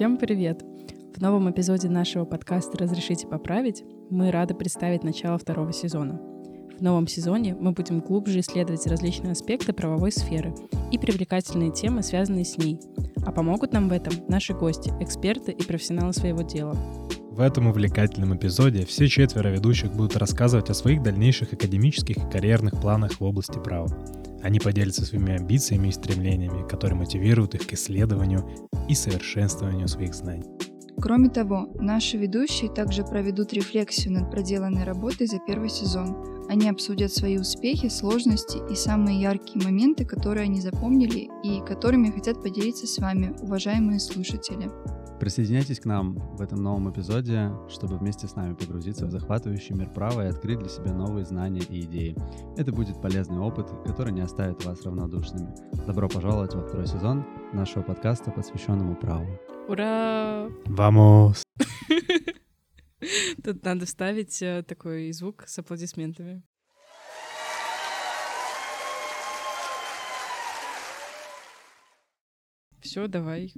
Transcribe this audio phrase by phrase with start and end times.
[0.00, 0.64] Всем привет!
[1.14, 6.18] В новом эпизоде нашего подкаста «Разрешите поправить» мы рады представить начало второго сезона.
[6.78, 10.54] В новом сезоне мы будем глубже исследовать различные аспекты правовой сферы
[10.90, 12.80] и привлекательные темы, связанные с ней.
[13.26, 16.74] А помогут нам в этом наши гости, эксперты и профессионалы своего дела.
[17.30, 22.80] В этом увлекательном эпизоде все четверо ведущих будут рассказывать о своих дальнейших академических и карьерных
[22.80, 23.88] планах в области права.
[24.42, 28.48] Они поделятся своими амбициями и стремлениями, которые мотивируют их к исследованию
[28.88, 30.46] и совершенствованию своих знаний.
[31.00, 36.46] Кроме того, наши ведущие также проведут рефлексию над проделанной работой за первый сезон.
[36.48, 42.42] Они обсудят свои успехи, сложности и самые яркие моменты, которые они запомнили и которыми хотят
[42.42, 44.70] поделиться с вами, уважаемые слушатели.
[45.20, 49.90] Присоединяйтесь к нам в этом новом эпизоде, чтобы вместе с нами погрузиться в захватывающий мир
[49.90, 52.16] права и открыть для себя новые знания и идеи.
[52.56, 55.54] Это будет полезный опыт, который не оставит вас равнодушными.
[55.86, 59.38] Добро пожаловать во второй сезон нашего подкаста, посвященному праву.
[59.68, 60.48] Ура!
[60.64, 61.42] Вамос!
[63.44, 66.42] Тут надо вставить э, такой звук с аплодисментами.
[72.80, 73.52] Все, давай.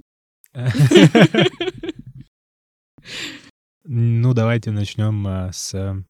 [3.84, 6.04] Ну, давайте начнем э, с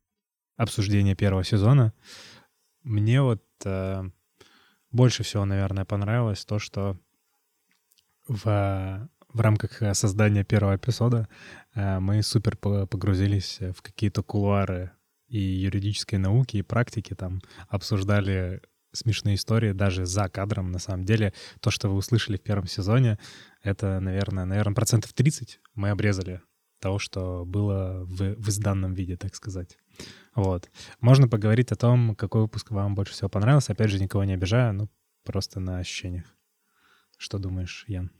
[0.57, 1.95] обсуждения первого сезона.
[2.83, 4.03] Мне вот э,
[4.91, 6.99] больше всего, наверное, понравилось то, что
[8.29, 11.29] в, в рамках э, создания первого эпизода
[11.75, 14.93] мы супер погрузились в какие-то кулуары
[15.29, 18.61] и юридической науки, и практики, там обсуждали
[18.93, 21.33] смешные истории даже за кадром, на самом деле.
[21.61, 23.19] То, что вы услышали в первом сезоне,
[23.63, 26.43] это, наверное, наверное, процентов 30 мы обрезали
[26.79, 29.79] того, что было в, в изданном виде, так сказать.
[30.35, 30.71] Вот.
[31.01, 33.73] Можно поговорить о том, какой выпуск вам больше всего понравился.
[33.73, 34.89] Опять же, никого не обижаю, ну,
[35.25, 36.25] просто на ощущениях.
[37.17, 38.11] Что думаешь, Ян?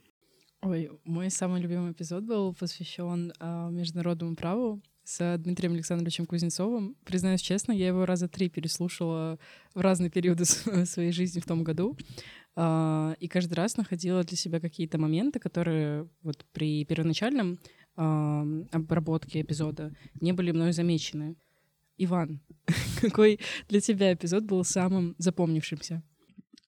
[0.61, 6.95] Ой, мой самый любимый эпизод был посвящен э, международному праву с Дмитрием Александровичем Кузнецовым.
[7.03, 9.37] Признаюсь честно, я его раза три переслушала
[9.73, 10.45] в разные периоды
[10.85, 11.97] своей жизни в том году.
[12.55, 17.59] А, и каждый раз находила для себя какие-то моменты, которые вот при первоначальном
[17.95, 21.35] обработке эпизода не были мной замечены.
[21.97, 22.41] Иван,
[23.01, 26.01] какой для тебя эпизод был самым запомнившимся?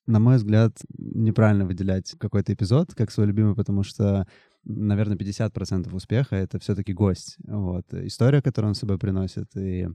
[0.06, 4.28] На мой взгляд, неправильно выделять какой-то эпизод как свой любимый, потому что
[4.66, 7.38] наверное, 50% успеха— это все таки гость.
[7.48, 7.86] Вот.
[7.94, 9.56] История, которую он с собой приносит.
[9.56, 9.88] И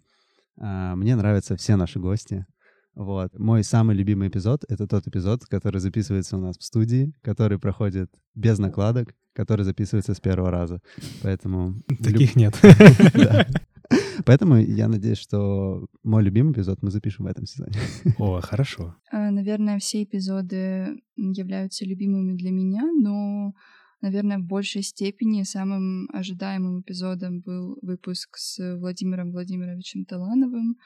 [0.59, 2.47] а, мне нравятся все наши гости.
[2.95, 3.39] Вот.
[3.39, 8.11] Мой самый любимый эпизод— это тот эпизод, который записывается у нас в студии, который проходит
[8.35, 10.81] без накладок, который записывается с первого раза.
[11.23, 11.75] Поэтому...
[12.03, 12.55] Таких нет.
[14.25, 17.79] Поэтому я надеюсь, что мой любимый эпизод мы запишем в этом сезоне.
[18.19, 18.95] О, хорошо.
[19.11, 23.55] А, наверное, все эпизоды являются любимыми для меня, но,
[24.01, 30.77] наверное, в большей степени самым ожидаемым эпизодом был выпуск с Владимиром Владимировичем Талановым,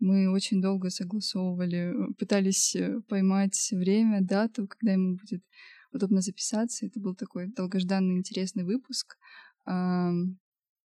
[0.00, 5.44] мы очень долго согласовывали, э, пытались э, поймать время, дату, когда ему будет
[5.92, 6.86] удобно записаться.
[6.86, 9.18] Это был такой долгожданный интересный выпуск
[9.66, 10.10] э,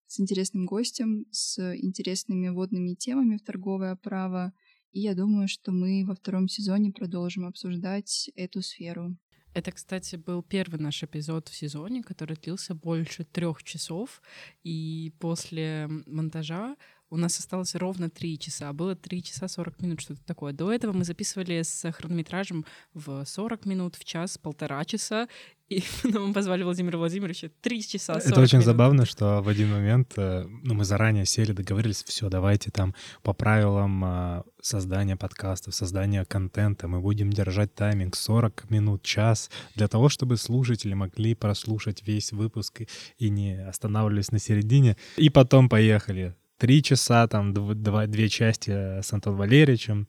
[0.07, 4.53] с интересным гостем, с интересными водными темами в торговое право.
[4.91, 9.17] И я думаю, что мы во втором сезоне продолжим обсуждать эту сферу.
[9.55, 14.21] Это, кстати, был первый наш эпизод в сезоне, который длился больше трех часов.
[14.65, 16.77] И после монтажа
[17.15, 18.73] у нас осталось ровно 3 часа.
[18.73, 20.53] Было 3 часа 40 минут, что-то такое.
[20.53, 25.29] До этого мы записывали с хронометражем в 40 минут, в час, полтора часа.
[25.69, 28.67] И мы позвали Владимира Владимировича 3 часа 40 Это очень минут.
[28.67, 33.33] забавно, что в один момент э, ну, мы заранее сели, договорились, все, давайте там по
[33.33, 40.09] правилам э, создания подкастов, создания контента мы будем держать тайминг 40 минут, час, для того,
[40.09, 42.83] чтобы слушатели могли прослушать весь выпуск
[43.19, 44.97] и не останавливались на середине.
[45.17, 50.09] И потом поехали три часа, там два, две части э, с Антоном Валерьевичем.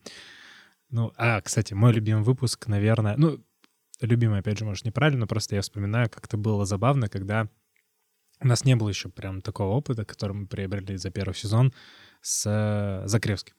[0.89, 3.43] Ну, а, кстати, мой любимый выпуск, наверное, ну,
[4.01, 7.49] любимый, опять же, может, неправильно, просто я вспоминаю, как это было забавно, когда
[8.41, 11.73] у нас не было еще прям такого опыта, который мы приобрели за первый сезон
[12.21, 13.55] с э, Закревским.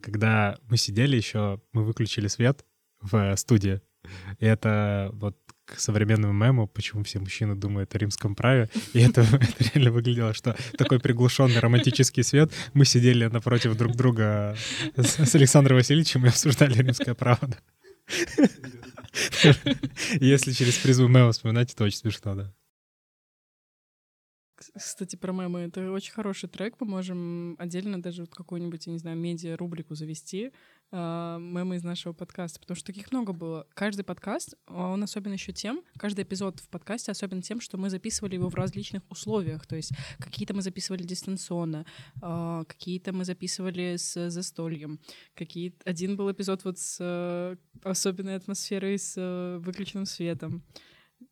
[0.00, 2.64] Когда мы сидели еще, мы выключили свет
[3.00, 3.80] в студии,
[4.38, 5.38] и это вот
[5.72, 8.68] к современному мему, почему все мужчины думают о римском праве.
[8.92, 9.26] И это,
[9.58, 12.52] реально выглядело, что такой приглушенный романтический свет.
[12.74, 14.56] Мы сидели напротив друг друга
[14.96, 17.40] с, Александром Васильевичем и обсуждали римское право.
[20.20, 22.54] Если через призму мема вспоминать, это очень смешно, да.
[24.74, 25.60] Кстати, про мемы.
[25.60, 26.74] Это очень хороший трек.
[26.80, 30.52] Мы можем отдельно даже вот какую-нибудь, я не знаю, медиа-рубрику завести.
[30.92, 32.60] Э, мемы из нашего подкаста.
[32.60, 33.66] Потому что таких много было.
[33.72, 38.34] Каждый подкаст, он особенно еще тем, каждый эпизод в подкасте особенно тем, что мы записывали
[38.34, 39.66] его в различных условиях.
[39.66, 41.86] То есть какие-то мы записывали дистанционно,
[42.20, 45.00] э, какие-то мы записывали с застольем.
[45.34, 50.62] Какие Один был эпизод вот с э, особенной атмосферой, с э, выключенным светом.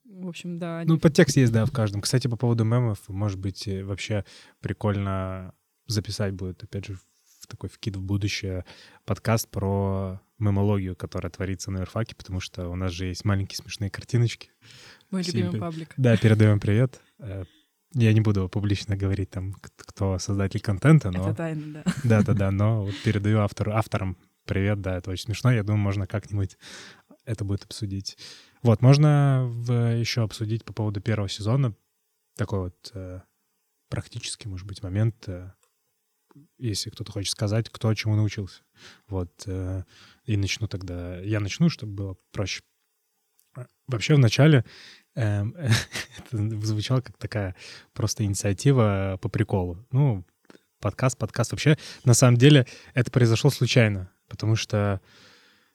[0.04, 0.82] В общем, да.
[0.86, 2.00] Ну, подтекст есть, да, в каждом.
[2.00, 4.24] Кстати, по поводу мемов, может быть, э, вообще
[4.60, 5.52] прикольно
[5.86, 6.98] записать будет, опять же,
[7.50, 8.64] такой вкид в будущее
[9.04, 13.90] подкаст про мемологию, которая творится на Верфаке, потому что у нас же есть маленькие смешные
[13.90, 14.50] картиночки.
[15.10, 15.94] Мой Всем любимый пи- паблик.
[15.96, 17.00] Да, передаем привет.
[17.18, 17.44] Э,
[17.92, 21.26] Я не буду публично говорить там, кто создатель контента, но...
[21.26, 21.92] Это тайна, да.
[22.04, 24.16] Да-да-да, но вот передаю автору, авторам
[24.46, 25.52] привет, да, это очень смешно.
[25.52, 26.56] Я думаю, можно как-нибудь
[27.26, 28.16] это будет обсудить.
[28.62, 31.74] Вот, можно в- еще обсудить по поводу первого сезона
[32.36, 33.20] такой вот э,
[33.88, 35.52] практический, может быть, момент, э,
[36.58, 38.62] если кто-то хочет сказать, кто чему научился.
[39.08, 39.84] Вот, э,
[40.24, 42.62] и начну тогда, я начну, чтобы было проще.
[43.56, 44.64] Э, Вообще, в начале
[45.14, 45.56] эм,
[46.18, 47.56] это звучало как такая
[47.92, 49.84] просто инициатива по приколу.
[49.90, 50.24] Ну,
[50.80, 51.52] подкаст, подкаст.
[51.52, 55.00] Вообще, на самом деле, это произошло случайно, потому что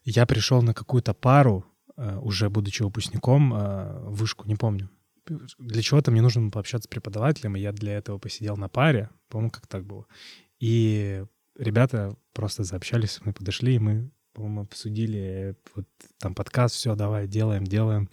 [0.04, 1.66] я пришел на какую-то пару,
[1.98, 4.90] э, уже будучи выпускником, э, вышку, не помню.
[5.58, 9.10] Для чего-то мне нужно было пообщаться с преподавателем, и я для этого посидел на паре,
[9.30, 10.06] по-моему, как так было.
[10.66, 11.24] И
[11.60, 15.86] ребята просто заобщались, мы подошли, и мы, по-моему, обсудили вот
[16.18, 18.10] там подкаст, все, давай, делаем, делаем.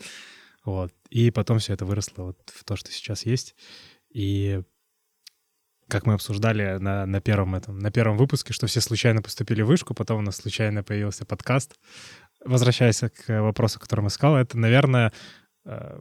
[0.63, 0.93] Вот.
[1.09, 3.57] И потом все это выросло вот в то, что сейчас есть.
[4.11, 4.61] И
[5.89, 9.69] как мы обсуждали на, на первом этом, на первом выпуске, что все случайно поступили в
[9.69, 11.81] вышку, потом у нас случайно появился подкаст.
[12.45, 15.15] Возвращаясь к вопросу, который мы сказал, это, наверное,
[15.65, 16.01] э,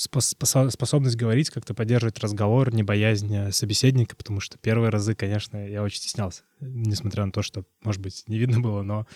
[0.00, 5.82] способность говорить, как-то поддерживать разговор, не боязнь э, собеседника, потому что первые разы, конечно, я
[5.82, 9.06] очень стеснялся, несмотря на то, что, может быть, не видно было, но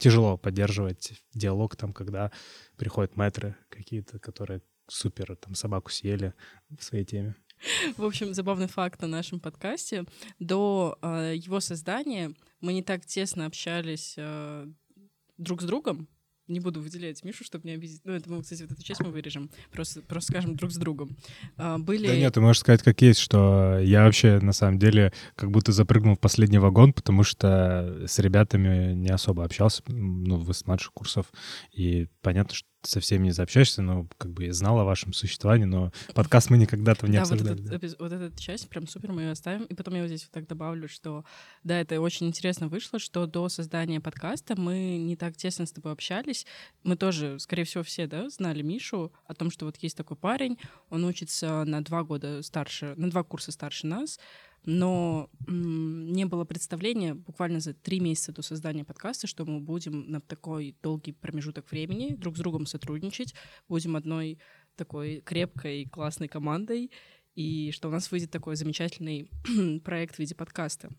[0.00, 2.32] тяжело поддерживать диалог там, когда
[2.76, 6.34] приходят мэтры какие-то, которые супер там собаку съели
[6.76, 7.36] в своей теме.
[7.96, 10.06] В общем, забавный факт о нашем подкасте.
[10.40, 14.66] До э, его создания мы не так тесно общались э,
[15.38, 16.08] друг с другом.
[16.52, 18.02] Не буду выделять Мишу, чтобы не обидеть.
[18.04, 19.50] Ну, это мы, кстати, вот эту часть мы вырежем.
[19.72, 21.16] Просто, просто скажем друг с другом.
[21.56, 22.06] А, были...
[22.06, 25.72] Да нет, ты можешь сказать как есть, что я вообще на самом деле как будто
[25.72, 30.92] запрыгнул в последний вагон, потому что с ребятами не особо общался, ну, вы с младших
[30.92, 31.26] курсов,
[31.72, 35.64] и понятно, что со всеми не заобщаешься, но как бы я знал о вашем существовании,
[35.64, 37.74] но подкаст мы никогда там не да, вот, обсуждали.
[37.74, 37.96] этот да.
[37.98, 39.64] вот эта часть прям супер, мы ее оставим.
[39.64, 41.24] И потом я вот здесь вот так добавлю, что
[41.62, 45.92] да, это очень интересно вышло, что до создания подкаста мы не так тесно с тобой
[45.92, 46.46] общались.
[46.82, 50.58] Мы тоже, скорее всего, все, да, знали Мишу о том, что вот есть такой парень,
[50.90, 54.18] он учится на два года старше, на два курса старше нас,
[54.64, 60.20] но не было представления буквально за три месяца до создания подкаста, что мы будем на
[60.20, 63.34] такой долгий промежуток времени друг с другом сотрудничать,
[63.68, 64.38] будем одной
[64.76, 66.90] такой крепкой, классной командой,
[67.34, 69.30] и что у нас выйдет такой замечательный
[69.84, 70.90] проект в виде подкаста.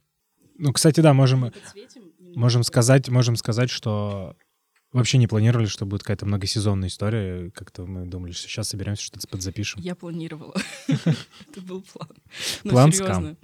[0.56, 1.52] Ну, кстати, да, можем,
[2.20, 4.36] можем сказать, можем сказать, что
[4.94, 7.52] вообще не планировали, что будет какая-то многосезонная история.
[7.52, 9.82] Как-то мы думали, что сейчас соберемся, что-то подзапишем.
[9.82, 10.56] Я планировала.
[10.88, 12.10] Это был план.
[12.64, 13.36] План серьезно.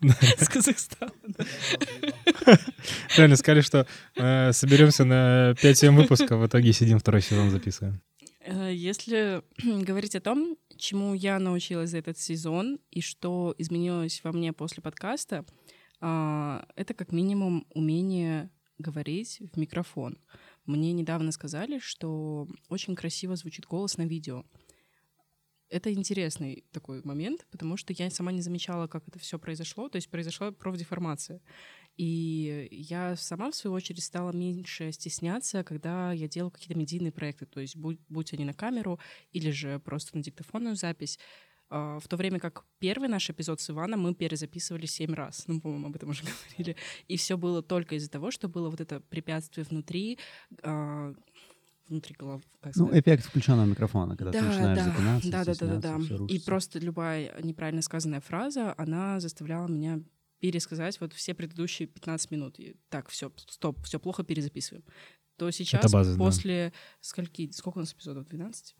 [0.38, 1.12] С Казахстана.
[3.16, 8.00] Реально сказали, что э, соберемся на 5-7 выпусков, в итоге сидим второй сезон записываем.
[8.44, 9.42] Э, Если
[9.84, 14.82] говорить о том, чему я научилась за этот сезон и что изменилось во мне после
[14.82, 15.44] подкаста,
[16.00, 20.18] это как минимум умение говорить в микрофон.
[20.64, 24.44] Мне недавно сказали, что очень красиво звучит голос на видео.
[25.68, 29.88] Это интересный такой момент, потому что я сама не замечала, как это все произошло.
[29.88, 31.40] То есть произошла профдеформация.
[31.96, 37.46] И я сама, в свою очередь, стала меньше стесняться, когда я делала какие-то медийные проекты,
[37.46, 39.00] то есть будь, будь они на камеру
[39.32, 41.18] или же просто на диктофонную запись.
[41.68, 45.60] А, В то время как первый наш эпизод с Иваном мы перезаписывали семь раз, ну,
[45.60, 46.22] по-моему, об этом уже
[46.56, 46.76] говорили,
[47.08, 50.18] и все было только из-за того, что было вот это препятствие внутри,
[50.62, 51.14] а,
[51.88, 52.42] внутри головы,
[52.76, 56.26] Ну, эффект включенного микрофона, когда ты начинаешь запинаться, да, да, да, да, да.
[56.28, 60.00] И просто любая неправильно сказанная фраза, она заставляла меня
[60.38, 62.58] пересказать вот все предыдущие 15 минут.
[62.58, 64.84] И, так, все, стоп, все плохо, перезаписываем.
[65.36, 66.18] То сейчас, база, да.
[66.18, 68.26] после скольки, сколько у нас эпизодов?
[68.26, 68.76] 12?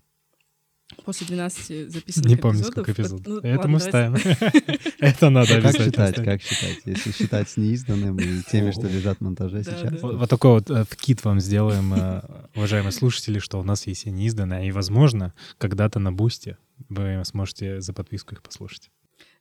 [1.05, 2.73] После 12 записанных Не помню, эпизодов...
[2.73, 3.27] сколько эпизодов.
[3.27, 4.15] Ну, Это ладно, мы ставим.
[4.99, 6.31] Это надо Как обязательно считать, ставить.
[6.31, 6.79] как считать?
[6.85, 10.01] Если считать с неизданным и теми, что лежат в монтаже сейчас.
[10.01, 12.23] Вот, такой вот э, вкид вам сделаем, э,
[12.55, 17.81] уважаемые слушатели, что у нас есть и неизданное, и, возможно, когда-то на Бусте вы сможете
[17.81, 18.91] за подписку их послушать.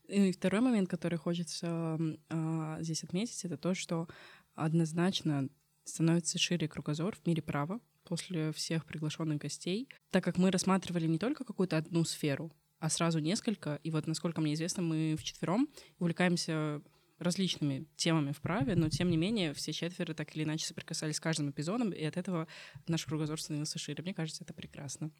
[0.07, 1.99] И второй момент, который хочется
[2.29, 4.07] а, здесь отметить, это то, что
[4.53, 5.49] однозначно
[5.83, 11.17] становится шире кругозор в мире права после всех приглашенных гостей, так как мы рассматривали не
[11.17, 13.79] только какую-то одну сферу, а сразу несколько.
[13.83, 15.67] И вот, насколько мне известно, мы вчетвером
[15.99, 16.81] увлекаемся
[17.19, 21.19] различными темами в праве, но тем не менее все четверо так или иначе соприкасались с
[21.19, 22.47] каждым эпизодом, и от этого
[22.87, 24.03] наш кругозор становился шире.
[24.03, 25.11] Мне кажется, это прекрасно.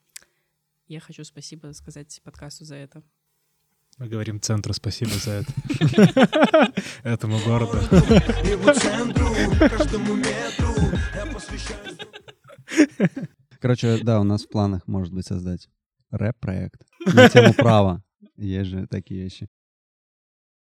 [0.88, 3.02] Я хочу спасибо сказать подкасту за это.
[3.98, 6.74] Мы говорим центру спасибо за это.
[7.04, 7.78] Этому городу.
[7.78, 9.28] Его центру,
[9.70, 10.74] каждому метру
[11.16, 11.96] я посвящаю
[13.60, 15.68] Короче, да, у нас в планах, может быть, создать
[16.12, 18.04] рэп-проект на тему права.
[18.36, 19.48] Есть же такие вещи.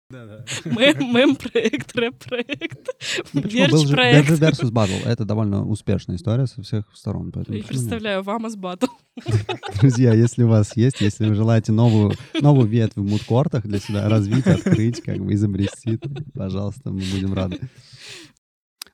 [0.09, 2.89] Мэм, мэм-проект, рэп-проект,
[3.33, 4.31] Ну, мерч-проект.
[4.31, 5.05] Versus versus Battle.
[5.05, 7.33] Это довольно успешная история со всех сторон.
[7.49, 8.87] Я представляю, вам из батл.
[9.81, 14.09] Друзья, если у вас есть, если вы желаете новую, новую ветвь в мудкортах для себя
[14.09, 15.99] развить, открыть, как бы изобрести,
[16.35, 17.59] пожалуйста, мы будем рады.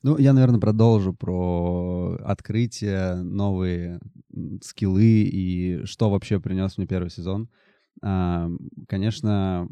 [0.03, 4.01] Ну, я, наверное, продолжу про открытие, новые
[4.63, 7.49] скиллы и что вообще принес мне первый сезон.
[8.03, 8.49] А,
[8.89, 9.69] Конечно,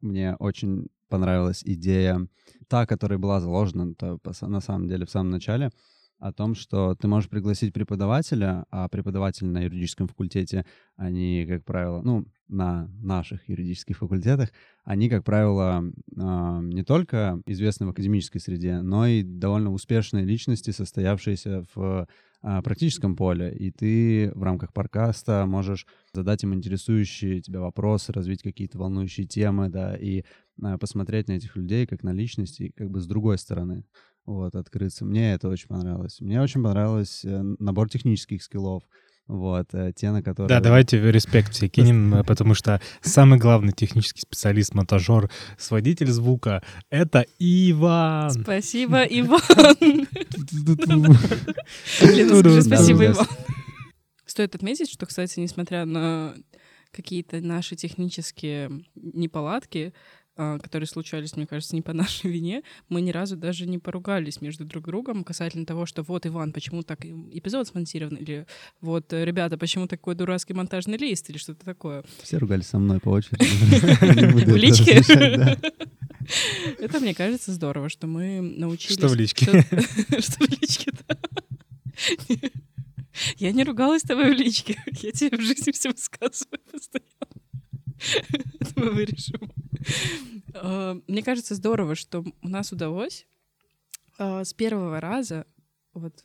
[0.00, 2.26] мне очень понравилась идея,
[2.66, 3.94] та, которая была заложена
[4.42, 5.70] на самом деле в самом начале,
[6.18, 10.66] о том, что ты можешь пригласить преподавателя, а преподаватели на юридическом факультете,
[10.96, 14.50] они, как правило, ну, на наших юридических факультетах,
[14.84, 15.84] они, как правило,
[16.16, 22.08] а, не только известны в академической среде, но и довольно успешные личности, состоявшиеся в
[22.40, 23.54] а, практическом поле.
[23.56, 29.68] И ты в рамках подкаста можешь задать им интересующие тебя вопросы, развить какие-то волнующие темы,
[29.68, 30.24] да, и
[30.62, 33.84] а, посмотреть на этих людей как на личности, как бы с другой стороны
[34.28, 35.04] вот, открыться.
[35.04, 36.20] Мне это очень понравилось.
[36.20, 38.82] Мне очень понравилось э, набор технических скиллов,
[39.28, 40.48] вот, э, те, на которые...
[40.48, 46.62] Да, давайте респект все кинем, э, потому что самый главный технический специалист, монтажер, сводитель звука—
[46.90, 48.30] это Иван.
[48.30, 50.08] Спасибо, Иван.
[52.00, 53.26] Лена, скажи спасибо, Иван.
[54.24, 56.34] Стоит отметить, что, кстати, несмотря на
[56.90, 59.92] какие-то наши технические неполадки,
[60.38, 64.64] которые случались, мне кажется, не по нашей вине, мы ни разу даже не поругались между
[64.64, 68.46] друг другом касательно того, что вот, Иван, почему так эпизод смонтирован, или
[68.80, 72.04] вот, ребята, почему такой дурацкий монтажный лист, или что-то такое.
[72.22, 73.44] Все ругались со мной по очереди.
[74.50, 75.02] В личке?
[76.78, 78.98] Это, мне кажется, здорово, что мы научились...
[78.98, 79.46] Что в личке?
[79.46, 81.16] Что что в личке, да.
[83.38, 84.76] Я не ругалась с тобой в личке.
[85.02, 87.08] Я тебе в жизни все высказываю постоянно.
[88.60, 89.50] Это мы вырежем.
[90.54, 93.26] А, Мне кажется, здорово, что у нас удалось
[94.18, 95.46] а, с первого раза
[95.92, 96.24] вот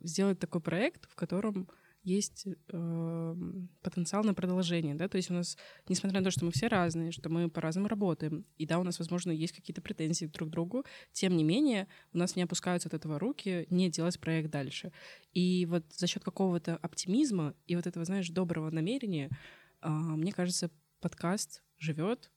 [0.00, 1.68] сделать такой проект, в котором
[2.04, 3.34] есть э,
[3.80, 5.56] потенциал на продолжение, да, то есть у нас,
[5.88, 8.98] несмотря на то, что мы все разные, что мы по-разному работаем, и да, у нас,
[8.98, 12.94] возможно, есть какие-то претензии друг к другу, тем не менее, у нас не опускаются от
[12.94, 14.92] этого руки не делать проект дальше.
[15.32, 19.30] И вот за счет какого-то оптимизма и вот этого, знаешь, доброго намерения,
[19.80, 22.31] а, мне кажется, подкаст живет,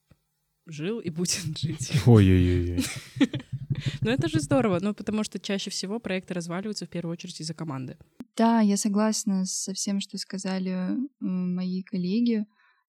[0.65, 1.91] жил и будет жить.
[2.05, 2.83] Ой-ой-ой.
[4.01, 7.53] Но это же здорово, ну, потому что чаще всего проекты разваливаются в первую очередь из-за
[7.53, 7.97] команды.
[8.37, 10.71] Да, я согласна со всем, что сказали
[11.21, 12.45] м, мои коллеги.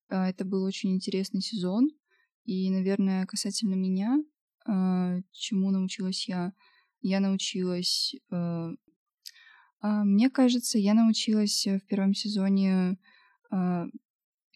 [0.08, 1.88] А, Это был очень интересный сезон.
[2.44, 4.18] И, наверное, касательно меня,
[4.66, 6.52] а, чему научилась я?
[7.02, 8.14] Я научилась...
[8.30, 8.70] э,
[9.80, 12.98] а, Мне кажется, я научилась э, в первом сезоне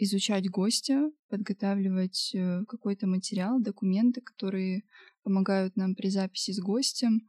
[0.02, 4.82] изучать гостя, подготавливать э, какой-то материал, документы, которые
[5.22, 7.28] помогают нам при записи с гостем.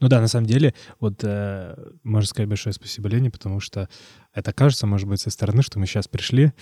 [0.00, 3.88] Ну да, на самом деле, вот э, можно сказать большое спасибо Лене, потому что
[4.32, 6.52] это кажется, может быть, со стороны, что мы сейчас пришли,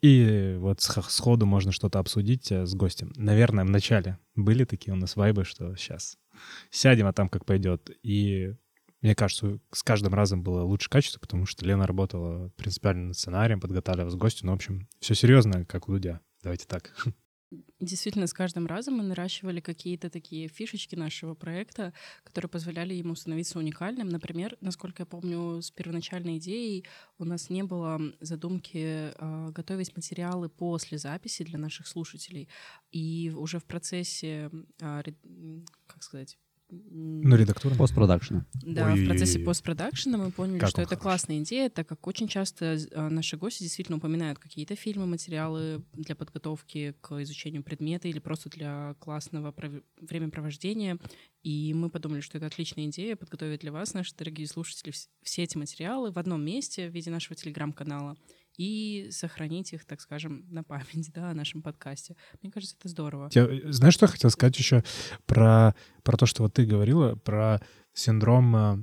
[0.00, 3.12] и вот сходу можно что-то обсудить э, с гостем.
[3.16, 6.18] Наверное, в начале были такие у нас вайбы, что сейчас
[6.70, 7.90] сядем, а там как пойдет.
[8.04, 8.54] И
[9.00, 13.60] мне кажется, с каждым разом было лучше качество, потому что Лена работала принципиально над сценарием,
[13.60, 14.46] подготавливалась к гостю.
[14.46, 16.20] Ну, в общем, все серьезно, как у Дудя.
[16.42, 16.94] Давайте так.
[17.80, 23.58] Действительно, с каждым разом мы наращивали какие-то такие фишечки нашего проекта, которые позволяли ему становиться
[23.58, 24.08] уникальным.
[24.08, 26.84] Например, насколько я помню, с первоначальной идеей
[27.16, 32.50] у нас не было задумки э, готовить материалы после записи для наших слушателей.
[32.90, 34.50] И уже в процессе,
[34.80, 36.36] м, как сказать,
[36.70, 37.74] Ну, редактура.
[37.74, 38.44] Постпродакшена.
[38.62, 39.46] да, в процессе Ой-ой-ой.
[39.46, 41.02] постпродакшена мы поняли, Как что это хорош.
[41.02, 46.14] классная идея, так как очень часто э, наши гости действительно упоминают какие-то фильмы, материалы для
[46.14, 50.98] подготовки к изучению предмета или просто для классного пров- времяпровождения.
[51.42, 55.44] И мы подумали, что это отличная идея подготовить для вас, наши дорогие слушатели, вс- все
[55.44, 58.16] эти материалы в одном месте в виде нашего телеграм-канала
[58.58, 62.16] и сохранить их, так скажем, на память да, о нашем подкасте.
[62.42, 63.30] Мне кажется, это здорово.
[63.32, 64.84] Я, э, знаешь, что я хотел сказать еще
[65.24, 67.60] про, про то, что вот ты говорила, про
[67.94, 68.78] синдром э,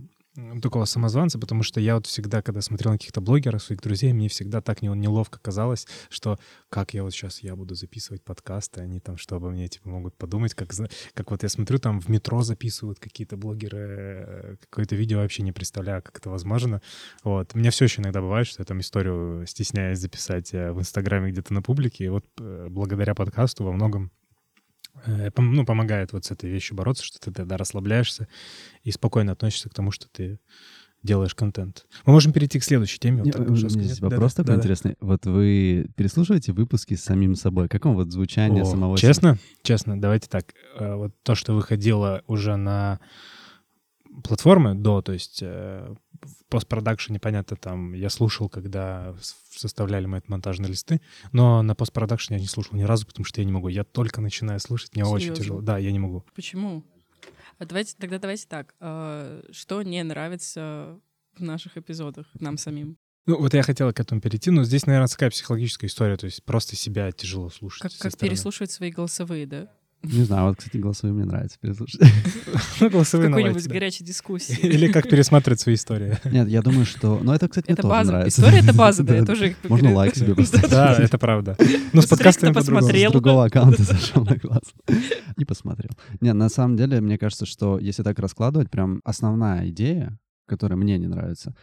[0.61, 4.29] такого самозванца, потому что я вот всегда, когда смотрел на каких-то блогеров, своих друзей, мне
[4.29, 6.37] всегда так не- неловко казалось, что
[6.69, 10.15] как я вот сейчас я буду записывать подкасты, они там что обо мне типа могут
[10.15, 10.71] подумать, как,
[11.13, 15.51] как вот я смотрю, там в метро записывают какие-то блогеры, э, какое-то видео вообще не
[15.51, 16.81] представляю, как это возможно.
[17.23, 17.51] Вот.
[17.53, 21.31] У меня все еще иногда бывает, что я там историю стесняюсь записать э, в Инстаграме
[21.31, 24.11] где-то на публике, и вот э, благодаря подкасту во многом
[25.37, 28.27] ну, помогает вот с этой вещью бороться, что ты тогда расслабляешься
[28.83, 30.39] и спокойно относишься к тому, что ты
[31.03, 31.85] делаешь контент.
[32.05, 33.23] Мы можем перейти к следующей теме.
[33.23, 34.59] Вот так у меня здесь вопрос Да-да, такой да-да.
[34.61, 34.95] интересный.
[34.99, 37.67] Вот вы переслушиваете выпуски с самим собой?
[37.69, 39.09] Каком вот звучание О, самого себя?
[39.09, 39.37] Честно?
[39.61, 40.53] Честно, давайте так.
[40.79, 42.99] Э, Вот то, что выходило уже на
[44.23, 49.15] платформы до, то есть э, в постпродакшене, понятно, там я слушал, когда
[49.51, 53.45] составляли мои монтажные листы, но на постпродакшене я не слушал ни разу, потому что я
[53.45, 53.67] не могу.
[53.67, 55.43] Я только начинаю слушать, мне очень Серьезно?
[55.43, 55.61] тяжело.
[55.61, 56.23] Да, я не могу.
[56.35, 56.83] Почему?
[57.57, 58.75] А давайте, тогда давайте так.
[58.79, 60.99] а, Что не нравится
[61.37, 62.97] в наших эпизодах нам самим?
[63.27, 66.43] Ну, вот я хотела к этому перейти, но здесь, наверное, такая психологическая история, то есть
[66.43, 67.81] просто себя тяжело слушать.
[67.81, 68.29] Как, как стороны.
[68.29, 69.71] переслушивать свои голосовые, да?
[70.05, 72.01] Не знаю, вот, кстати, голосовые мне нравится переслушать.
[72.79, 74.59] Ну, голосовые Какой-нибудь горячей дискуссии.
[74.59, 76.17] Или как пересматривать свои истории.
[76.25, 77.19] Нет, я думаю, что...
[77.23, 78.11] Ну, это, кстати, мне Это тоже база.
[78.11, 78.41] нравится.
[78.41, 80.69] История— это база, да, я тоже Можно лайк себе поставить.
[80.69, 81.57] Да, это правда.
[81.93, 82.87] Ну, с подкастами по-другому.
[82.87, 84.73] С другого аккаунта зашел на класс.
[85.37, 85.91] И посмотрел.
[86.21, 90.97] Не, на самом деле, мне кажется, что если так раскладывать, прям основная идея, которая мне
[90.97, 91.53] не нравится,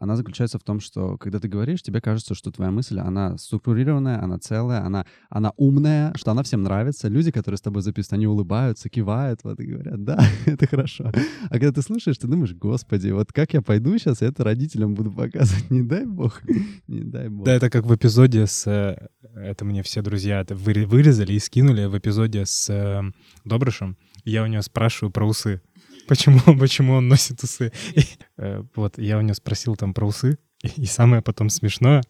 [0.00, 4.22] она заключается в том, что когда ты говоришь, тебе кажется, что твоя мысль, она структурированная,
[4.22, 7.08] она целая, она, она умная, что она всем нравится.
[7.08, 11.10] Люди, которые с тобой записывают, они улыбаются, кивают, вот и говорят, да, это хорошо.
[11.48, 14.94] А когда ты слушаешь, ты думаешь, господи, вот как я пойду сейчас и это родителям
[14.94, 16.42] буду показывать, не дай бог,
[16.86, 17.44] не дай бог.
[17.46, 18.66] Да, это как в эпизоде с...
[18.66, 23.02] э, Это мне все друзья вырезали и скинули в эпизоде с э,
[23.44, 23.96] Добрышем.
[24.24, 25.60] Я у него спрашиваю про усы.
[26.06, 27.72] Почему, почему он носит усы?
[27.94, 28.04] И,
[28.38, 30.38] э, вот, я у него спросил там про усы.
[30.62, 32.02] И, и самое потом смешное,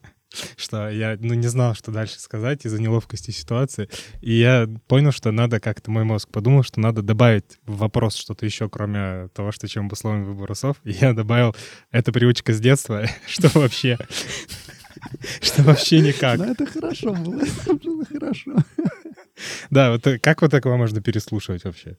[0.56, 3.88] что я ну, не знал, что дальше сказать из-за неловкости ситуации.
[4.20, 8.46] И я понял, что надо как-то, мой мозг подумал, что надо добавить в вопрос что-то
[8.46, 10.76] еще, кроме того, что чем обусловлен выбор усов.
[10.84, 11.54] И я добавил,
[11.90, 13.98] это привычка с детства, что вообще...
[15.40, 16.38] Что вообще никак.
[16.38, 18.56] Ну, это хорошо было, это было хорошо.
[19.68, 21.98] Да, вот э, как вот такого можно переслушивать вообще?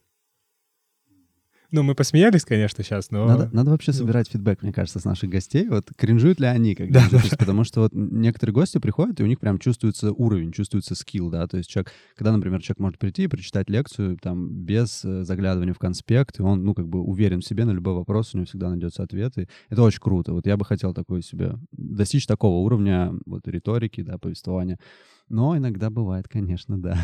[1.75, 3.25] Ну, мы посмеялись, конечно, сейчас, но...
[3.25, 3.97] Надо, надо вообще ну.
[3.97, 5.67] собирать фидбэк, мне кажется, с наших гостей.
[5.67, 7.37] Вот кринжуют ли они, когда Да, записывают?
[7.37, 11.45] Потому что вот некоторые гости приходят, и у них прям чувствуется уровень, чувствуется скилл, да.
[11.47, 15.73] То есть человек, когда, например, человек может прийти и прочитать лекцию там без э, заглядывания
[15.73, 18.45] в конспект, и он, ну, как бы уверен в себе на любой вопрос, у него
[18.45, 19.37] всегда найдется ответ.
[19.37, 20.31] И это очень круто.
[20.31, 24.79] Вот я бы хотел такой себе достичь такого уровня вот риторики, да, повествования.
[25.27, 26.97] Но иногда бывает, конечно, да.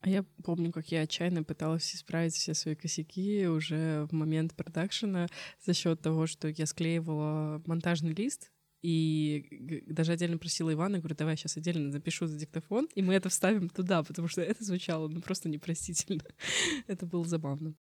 [0.00, 5.26] А я помню, как я отчаянно пыталась исправить все свои косяки уже в момент продакшена
[5.64, 8.50] за счет того, что я склеивала монтажный лист
[8.82, 13.28] и даже отдельно просила Ивана, говорю, давай сейчас отдельно запишу за диктофон, и мы это
[13.28, 16.22] вставим туда, потому что это звучало ну просто непростительно.
[16.86, 17.74] это было забавно.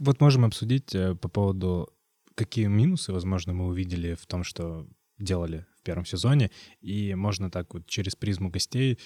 [0.00, 1.92] Вот можем обсудить э, по поводу,
[2.34, 4.88] какие минусы, возможно, мы увидели в том, что
[5.18, 8.98] делали в первом сезоне, и можно так вот через призму гостей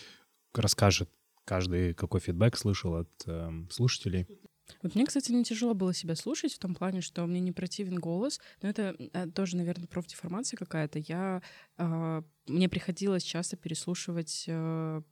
[0.54, 1.10] расскажет
[1.46, 4.26] каждый, какой фидбэк слышал от эм, слушателей.
[4.82, 7.98] Вот мне, кстати, не тяжело было себя слушать в том плане, что мне не противен
[7.98, 10.98] голос, но это э, тоже, наверное, профдеформация какая-то.
[10.98, 11.40] Я
[11.78, 15.02] а, мне приходилось часто переслушивать э,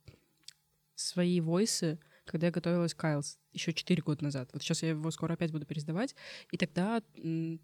[0.95, 4.49] свои войсы, когда я готовилась к IELTS еще 4 года назад.
[4.53, 6.15] Вот сейчас я его скоро опять буду пересдавать.
[6.51, 7.01] И тогда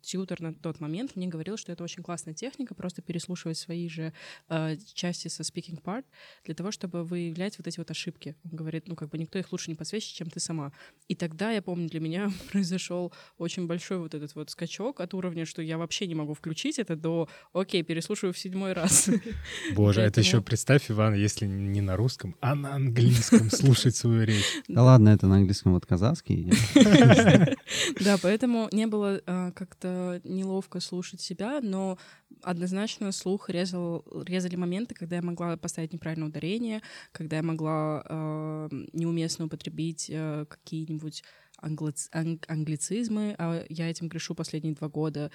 [0.01, 4.13] тьютер на тот момент мне говорил, что это очень классная техника, просто переслушивать свои же
[4.49, 6.05] э, части со speaking part
[6.45, 8.35] для того, чтобы выявлять вот эти вот ошибки.
[8.43, 10.71] Он говорит, ну как бы никто их лучше не подсвечит, чем ты сама.
[11.07, 15.45] И тогда, я помню, для меня произошел очень большой вот этот вот скачок от уровня,
[15.45, 19.09] что я вообще не могу включить это до «Окей, переслушаю в седьмой раз».
[19.75, 24.61] Боже, это еще представь, Иван, если не на русском, а на английском слушать свою речь.
[24.67, 26.51] Да ладно, это на английском вот казахский.
[27.99, 31.97] Да, поэтому не было а, как-то неловко слушать себя, но
[32.41, 38.69] однозначно слух резал, резали моменты, когда я могла поставить неправильное ударение, когда я могла а,
[38.93, 41.23] неуместно употребить а, какие-нибудь
[41.61, 45.31] англици- ан- англицизмы, а я этим грешу последние два года.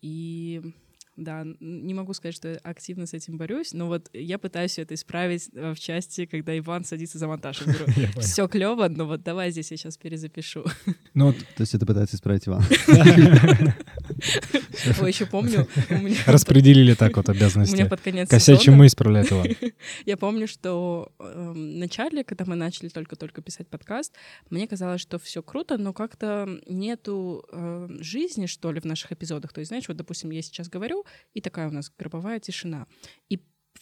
[0.00, 0.62] И
[1.18, 4.94] да, не могу сказать, что я активно с этим борюсь, но вот я пытаюсь это
[4.94, 7.62] исправить э, в части, когда Иван садится за монтаж.
[8.20, 10.64] Все клево, но вот давай здесь я сейчас перезапишу.
[11.14, 12.62] Ну То есть это пытается исправить Иван.
[15.00, 15.66] Ой, еще помню,
[16.26, 17.88] распределили так вот у меня обязанности.
[17.88, 19.48] под конец Косячим мы исправляет Иван.
[20.06, 24.14] Я помню, что эм, в начале, когда мы начали только-только писать подкаст,
[24.50, 29.52] мне казалось, что все круто, но как-то нету э, жизни, что ли, в наших эпизодах.
[29.52, 32.86] То есть, знаешь, вот, допустим, я сейчас говорю, и такая у нас гробовая тишина.
[33.28, 33.40] И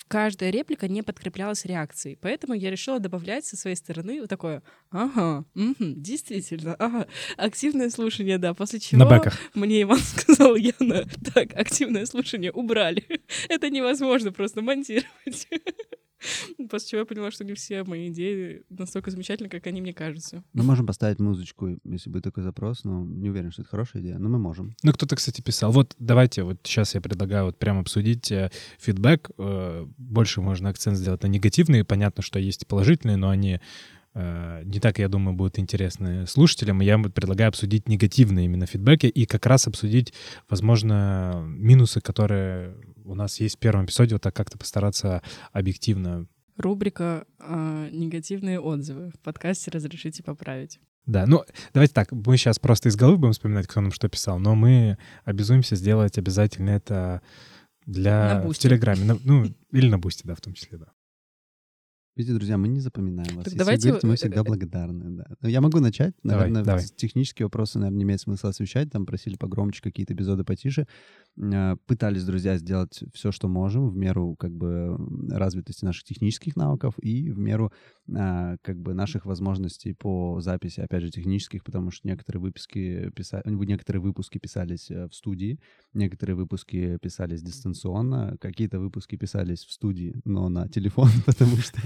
[0.08, 2.16] каждая реплика не подкреплялась реакцией.
[2.20, 8.38] Поэтому я решила добавлять со своей стороны вот такое «Ага, мгм, действительно, ага, активное слушание,
[8.38, 8.54] да».
[8.54, 9.38] После чего На бэках.
[9.54, 13.04] мне Иван сказал, Яна, так, активное слушание убрали.
[13.48, 15.48] Это невозможно просто монтировать.
[16.70, 20.42] После чего я поняла, что не все мои идеи настолько замечательны, как они мне кажутся.
[20.52, 24.18] Мы можем поставить музычку, если будет такой запрос, но не уверен, что это хорошая идея,
[24.18, 24.74] но мы можем.
[24.82, 25.72] Ну, кто-то, кстати, писал.
[25.72, 29.30] Вот давайте, вот сейчас я предлагаю вот прямо обсудить э, фидбэк.
[29.38, 31.84] Э, больше можно акцент сделать на негативные.
[31.84, 33.60] Понятно, что есть положительные, но они
[34.64, 36.81] не так, я думаю, будут интересны слушателям.
[36.81, 40.14] И я предлагаю обсудить негативные именно фидбэки и как раз обсудить,
[40.48, 42.74] возможно, минусы, которые
[43.05, 46.26] у нас есть в первом эпизоде, вот так как-то постараться объективно
[46.57, 49.11] Рубрика а, «Негативные отзывы».
[49.11, 50.81] В подкасте «Разрешите поправить».
[51.05, 54.38] Да, ну давайте так, мы сейчас просто из головы будем вспоминать, кто нам что писал,
[54.38, 57.20] но мы обязуемся сделать обязательно это
[57.85, 58.55] для в.
[58.59, 60.87] Телеграме, на- ну или на Бусти, да, в том числе, да.
[62.16, 63.44] Видите, друзья, мы не запоминаем вас.
[63.44, 65.05] Так Если давайте, вы говорите, мы э, всегда э, благодарны.
[65.18, 65.26] Да.
[65.42, 66.14] Ну, я могу начать.
[66.22, 66.83] Давай, Наверное, давай.
[66.83, 68.90] с- технические вопросы, наверное, не имеет смысла освещать.
[68.90, 70.87] Там просили погромче какие-то эпизоды потише.
[71.38, 74.96] Э, Пытались, друзья, сделать все, что можем в меру как бы
[75.31, 77.72] развитости наших технических навыков и в меру
[78.14, 83.42] а, как бы наших возможностей по записи, опять же, технических, потому что некоторые выпуски писа...
[83.44, 85.59] некоторые выпуски писались э, в студии,
[85.92, 91.81] некоторые выпуски писались дистанционно, какие-то выпуски писались в студии, но на телефон, потому что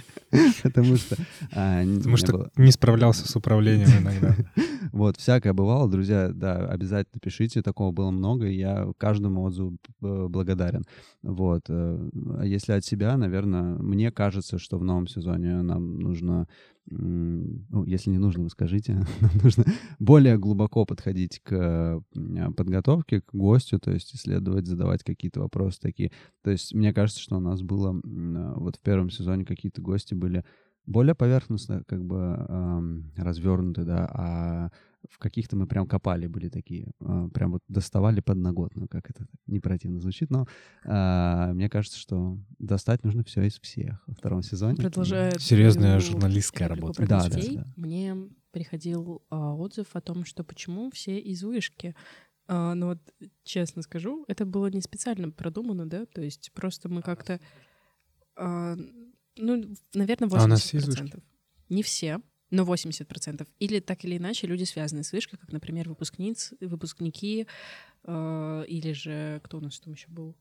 [0.63, 1.17] потому что
[1.53, 4.37] а, не справлялся с управлением иногда.
[4.93, 10.27] Вот, всякое бывало, друзья, да, обязательно пишите, такого было много, и я каждому отзыву э,
[10.29, 10.85] благодарен.
[11.23, 16.49] Вот, э, а если от себя, наверное, мне кажется, что в новом сезоне нам нужно,
[16.87, 19.65] ну, если не нужно, вы скажите, нам нужно
[19.99, 22.03] более глубоко подходить к
[22.57, 26.11] подготовке, к гостю, то есть исследовать, задавать какие-то вопросы такие.
[26.43, 28.01] То есть мне кажется, что у нас было
[28.57, 30.45] вот в первом сезоне какие-то гости были
[30.91, 34.71] более поверхностно как бы эм, развернуты, да, а
[35.09, 39.61] в каких-то мы прям копали были такие, э, прям вот доставали подноготную, как это не
[39.61, 40.47] противно звучит, но
[40.85, 44.77] э, мне кажется, что достать нужно все из всех во втором сезоне.
[44.77, 46.97] Продолжая Серьезная твою журналистская работа.
[46.99, 47.67] про Да, да, да.
[47.77, 48.17] мне
[48.51, 51.95] приходил а, отзыв о том, что почему все из вышки.
[52.49, 52.99] А, ну вот,
[53.45, 57.41] честно скажу, это было не специально продумано, да, то есть просто мы как-то,
[58.37, 58.77] а,
[59.37, 60.39] ну, наверное, 80%.
[60.39, 61.15] А у нас есть вышки?
[61.69, 63.47] Не все, но 80%.
[63.59, 67.47] Или так или иначе люди связаны с вышкой, как, например, выпускниц, выпускники,
[68.05, 70.37] а, или же, кто у нас там еще был?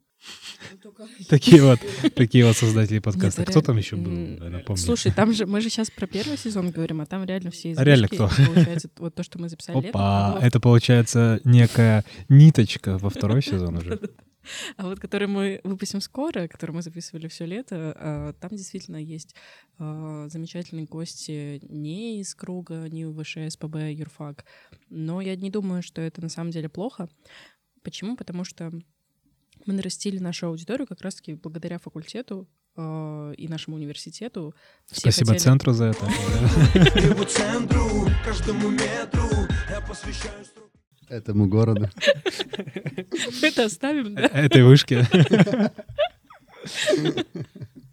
[1.29, 1.79] Такие вот,
[2.15, 3.45] такие вот создатели подкаста.
[3.45, 4.11] Кто там еще был?
[4.49, 4.81] Напомню.
[4.81, 7.77] Слушай, там же мы же сейчас про первый сезон говорим, а там реально все из
[7.77, 8.29] А реально кто?
[8.47, 13.99] Получается, вот то, что мы записали Опа, это получается некая ниточка во второй сезон уже.
[14.77, 19.35] А вот который мы выпустим скоро, который мы записывали все лето, а, там действительно есть
[19.77, 24.45] а, замечательные гости не из круга, не УВШ, СПБ, юрфак.
[24.89, 27.09] Но я не думаю, что это на самом деле плохо.
[27.83, 28.15] Почему?
[28.15, 28.71] Потому что
[29.65, 34.55] мы нарастили нашу аудиторию как раз-таки благодаря факультету а, и нашему университету.
[34.85, 36.05] Все Спасибо хотели- центру за это.
[38.25, 39.27] Каждому метру
[39.69, 40.45] Я посвящаю
[41.09, 41.89] Этому городу.
[43.41, 44.27] Это оставим, да?
[44.27, 45.05] Этой вышки.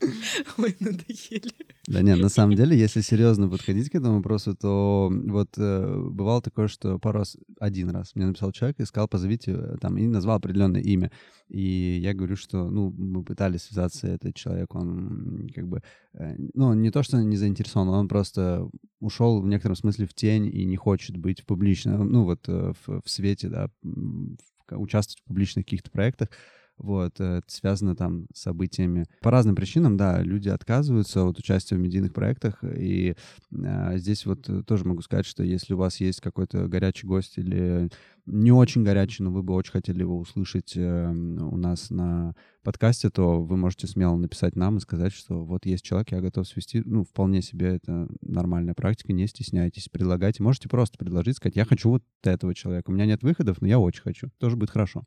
[0.59, 1.53] Ой, надоели.
[1.87, 6.43] Да нет, на самом деле, если серьезно подходить к этому вопросу, то вот э, бывало
[6.43, 10.07] такое, что пару раз, один раз мне написал человек и сказал, позовите э, там, и
[10.07, 11.13] назвал определенное имя.
[11.49, 15.83] И я говорю, что, ну, мы пытались связаться, этот человек, он как бы,
[16.15, 18.69] э, ну, не то, что не заинтересован, он просто
[19.01, 22.73] ушел в некотором смысле в тень и не хочет быть в публичном, ну, вот э,
[22.85, 24.37] в, в свете, да, в-
[24.73, 26.29] участвовать в публичных каких-то проектах.
[26.79, 29.07] Вот, э, это связано там с событиями.
[29.21, 33.17] По разным причинам, да, люди отказываются от участия в медийных проектах, и
[33.65, 37.91] а, здесь вот тоже могу сказать, что если у вас есть какой-то горячий гость или
[38.27, 43.09] не очень горячий, но вы бы очень хотели его услышать э, у нас на подкасте,
[43.09, 46.83] то вы можете смело написать нам и сказать, что вот есть человек, я готов свести,
[46.85, 50.43] ну, вполне себе это нормальная практика, не стесняйтесь, предлагайте.
[50.43, 52.91] Можете просто предложить, сказать, я хочу вот этого человека.
[52.91, 54.31] У меня нет выходов, но я очень хочу.
[54.39, 55.05] Тоже будет хорошо.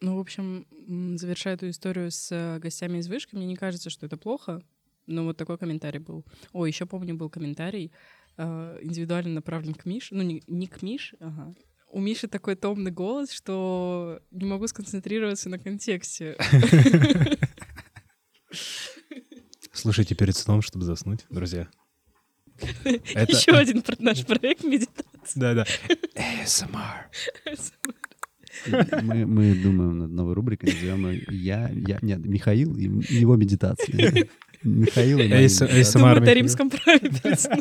[0.00, 0.66] Ну, в общем,
[1.18, 4.62] завершая эту историю с э, гостями из вышки, мне не кажется, что это плохо.
[5.06, 6.24] Но вот такой комментарий был.
[6.52, 7.92] О, еще помню, был комментарий,
[8.36, 10.14] э, индивидуально направлен к Мише.
[10.14, 11.54] Ну, не, не к Мише, ага.
[11.88, 16.36] У Миши такой томный голос, что не могу сконцентрироваться на контексте.
[19.72, 21.68] Слушайте перед сном, чтобы заснуть, друзья.
[22.84, 25.38] Еще один наш проект медитации.
[25.38, 25.64] Да-да.
[26.14, 27.06] ASMR.
[29.02, 34.28] Мы, мы думаем над новой рубрикой, назовем ее «Я...», я Нет, Михаил и его медитации.
[34.62, 35.28] Михаил и.
[35.28, 37.60] Думаю о римском праве перед сном.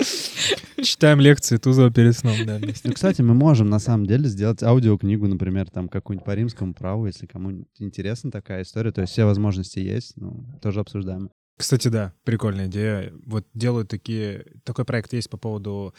[0.82, 2.58] Читаем лекции Тузова перед сном, да.
[2.58, 7.06] Ну, кстати, мы можем на самом деле сделать аудиокнигу, например, там какую-нибудь по римскому праву,
[7.06, 8.92] если кому-нибудь интересна такая история.
[8.92, 11.30] То есть все возможности есть, ну, тоже обсуждаем.
[11.56, 13.12] Кстати, да, прикольная идея.
[13.26, 14.46] Вот делают такие...
[14.64, 15.94] Такой проект есть по поводу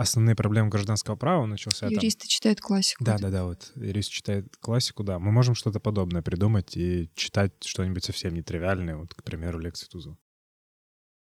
[0.00, 1.86] основные проблемы гражданского права начался.
[1.86, 2.28] Юристы там...
[2.28, 3.04] читают классику.
[3.04, 5.18] Да, да, да, вот юрист читает классику, да.
[5.18, 10.16] Мы можем что-то подобное придумать и читать что-нибудь совсем нетривиальное, вот, к примеру, лекции Тузова.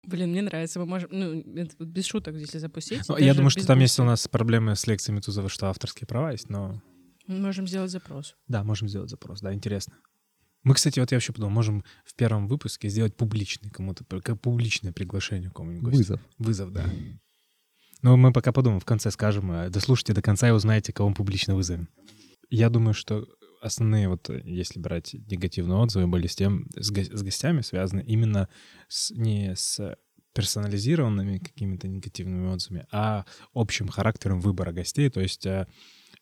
[0.05, 0.79] Блин, мне нравится.
[0.79, 1.43] Мы можем, ну,
[1.79, 3.07] без шуток, если запустить.
[3.07, 6.31] Ну, я думаю, что там есть у нас проблемы с лекциями Тузова, что авторские права
[6.31, 6.81] есть, но...
[7.27, 8.35] Мы можем сделать запрос.
[8.47, 9.93] Да, можем сделать запрос, да, интересно.
[10.63, 15.51] Мы, кстати, вот я вообще подумал, можем в первом выпуске сделать публичный кому-то, публичное приглашение
[15.51, 15.93] кому-нибудь.
[15.93, 16.21] Вызов.
[16.37, 16.85] Вызов, да.
[18.03, 21.15] Но мы пока подумаем, в конце скажем, а дослушайте до конца и узнаете, кого мы
[21.15, 21.89] публично вызовем.
[22.49, 23.25] Я думаю, что
[23.61, 28.49] основные, вот если брать негативные отзывы, были с тем, с, го- с гостями связаны именно
[28.89, 29.97] с, не с
[30.33, 35.67] персонализированными какими-то негативными отзывами, а общим характером выбора гостей, то есть э,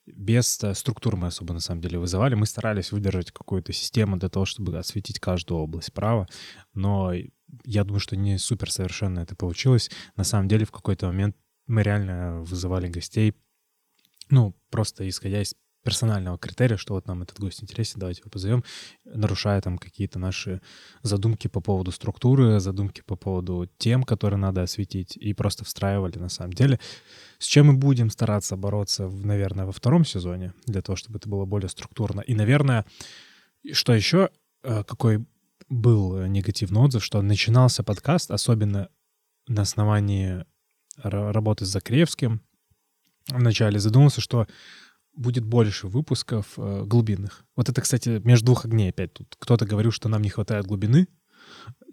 [0.06, 2.36] без э, структур мы особо на самом деле вызывали.
[2.36, 6.28] Мы старались выдержать какую-то систему для того, чтобы осветить каждую область права,
[6.74, 7.14] но
[7.66, 9.90] я думаю, что не супер совершенно это получилось.
[10.16, 11.36] На самом деле в какой-то момент
[11.68, 13.36] мы реально вызывали гостей,
[14.30, 18.64] ну, просто исходя из персонального критерия, что вот нам этот гость интересен, давайте его позовем,
[19.04, 20.62] нарушая там какие-то наши
[21.02, 26.30] задумки по поводу структуры, задумки по поводу тем, которые надо осветить, и просто встраивали на
[26.30, 26.80] самом деле.
[27.40, 31.46] С чем мы будем стараться бороться, наверное, во втором сезоне, для того, чтобы это было
[31.46, 32.22] более структурно.
[32.22, 32.86] И, наверное,
[33.72, 34.30] что еще,
[34.64, 35.26] э, какой
[35.70, 38.90] был негативный отзыв, что начинался подкаст, особенно
[39.48, 40.46] на основании
[41.04, 42.42] работы с Закревским,
[43.28, 44.48] вначале задумался, что
[45.14, 47.46] будет больше выпусков э, глубинных.
[47.56, 49.36] Вот это, кстати, между двух огней опять тут.
[49.40, 51.08] Кто-то говорил, что нам не хватает глубины.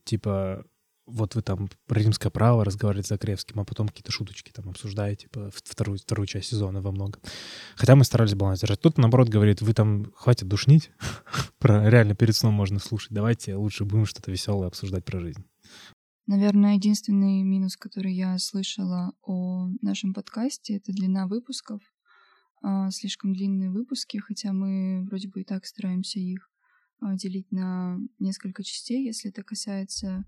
[0.05, 0.65] Типа,
[1.09, 5.23] вот вы там про римское право разговариваете с Закревским, а потом какие-то шуточки там обсуждаете,
[5.23, 7.19] типа, вторую, вторую часть сезона во много.
[7.77, 8.81] Хотя мы старались баланс держать.
[8.81, 10.91] Тут, наоборот, говорит, вы там хватит душнить,
[11.59, 13.11] про реально перед сном можно слушать.
[13.11, 15.45] Давайте лучше будем что-то веселое обсуждать про жизнь.
[16.29, 21.81] Наверное, единственный минус, который я слышала о нашем подкасте, это длина выпусков
[22.61, 26.51] а, слишком длинные выпуски, хотя мы вроде бы и так стараемся их
[27.01, 30.27] а, делить на несколько частей, если это касается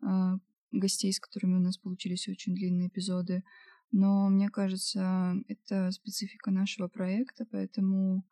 [0.00, 0.36] а,
[0.70, 3.42] гостей, с которыми у нас получились очень длинные эпизоды.
[3.90, 8.24] Но мне кажется, это специфика нашего проекта, поэтому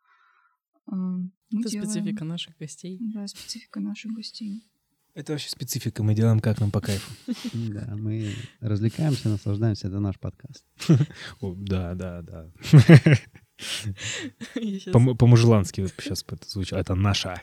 [0.85, 1.89] мы это делаем...
[1.89, 2.99] специфика наших гостей.
[3.13, 4.71] Да, специфика наших гостей.
[5.13, 7.11] Это вообще специфика, мы делаем как нам по кайфу.
[7.53, 10.63] Да, мы развлекаемся, наслаждаемся, это наш подкаст.
[11.41, 12.47] Да, да, да.
[14.91, 16.79] По-мужелански сейчас это звучало.
[16.79, 17.41] Это наша.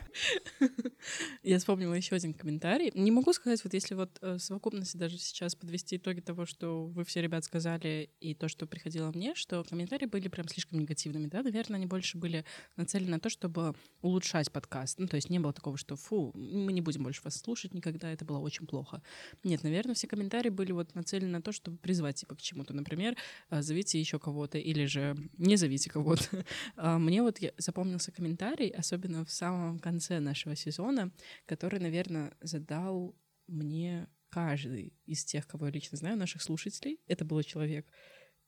[1.43, 2.91] Я вспомнила еще один комментарий.
[2.93, 6.85] Не могу сказать, вот если вот э, в совокупности даже сейчас подвести итоги того, что
[6.85, 11.27] вы все, ребят, сказали, и то, что приходило мне, что комментарии были прям слишком негативными,
[11.27, 12.43] да, наверное, они больше были
[12.75, 14.99] нацелены на то, чтобы улучшать подкаст.
[14.99, 18.11] Ну, то есть не было такого, что фу, мы не будем больше вас слушать никогда,
[18.11, 19.01] это было очень плохо.
[19.43, 22.73] Нет, наверное, все комментарии были вот нацелены на то, чтобы призвать типа к чему-то.
[22.73, 23.15] Например,
[23.49, 26.29] зовите еще кого-то, или же не зовите кого-то вот.
[26.75, 31.11] А, мне вот запомнился комментарий, особенно в самом конце нашего сезона,
[31.45, 33.15] который, наверное, задал
[33.47, 36.99] мне каждый из тех, кого я лично знаю, наших слушателей.
[37.07, 37.85] Это был человек,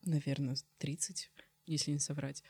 [0.04, 1.32] наверное, 30,
[1.66, 2.44] если не соврать.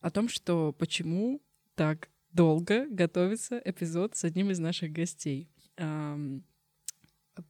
[0.00, 1.42] О том, что почему
[1.74, 5.50] так долго готовится эпизод с одним из наших гостей.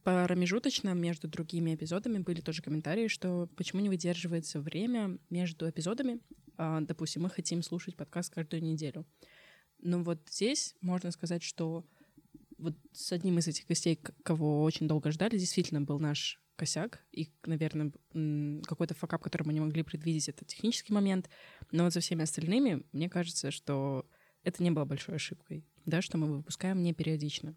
[0.03, 6.19] Промежуточно между другими эпизодами были тоже комментарии, что почему не выдерживается время между эпизодами.
[6.57, 9.05] А, допустим, мы хотим слушать подкаст каждую неделю.
[9.79, 11.85] Но вот здесь можно сказать, что
[12.57, 17.03] вот с одним из этих гостей, кого очень долго ждали, действительно был наш косяк.
[17.11, 17.91] И, наверное,
[18.63, 21.29] какой-то факап, который мы не могли предвидеть, это технический момент.
[21.71, 24.05] Но вот за всеми остальными, мне кажется, что
[24.43, 27.55] это не было большой ошибкой, да, что мы выпускаем не периодично.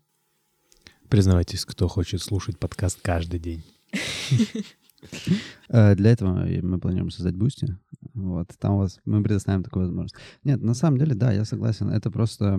[1.15, 3.63] Признавайтесь, кто хочет слушать подкаст каждый день.
[5.69, 7.77] Э, для этого мы планируем создать Boosty.
[8.15, 10.15] Вот, там вас мы предоставим такую возможность.
[10.45, 11.91] Нет, на самом деле, да, я согласен.
[11.91, 12.59] Это просто,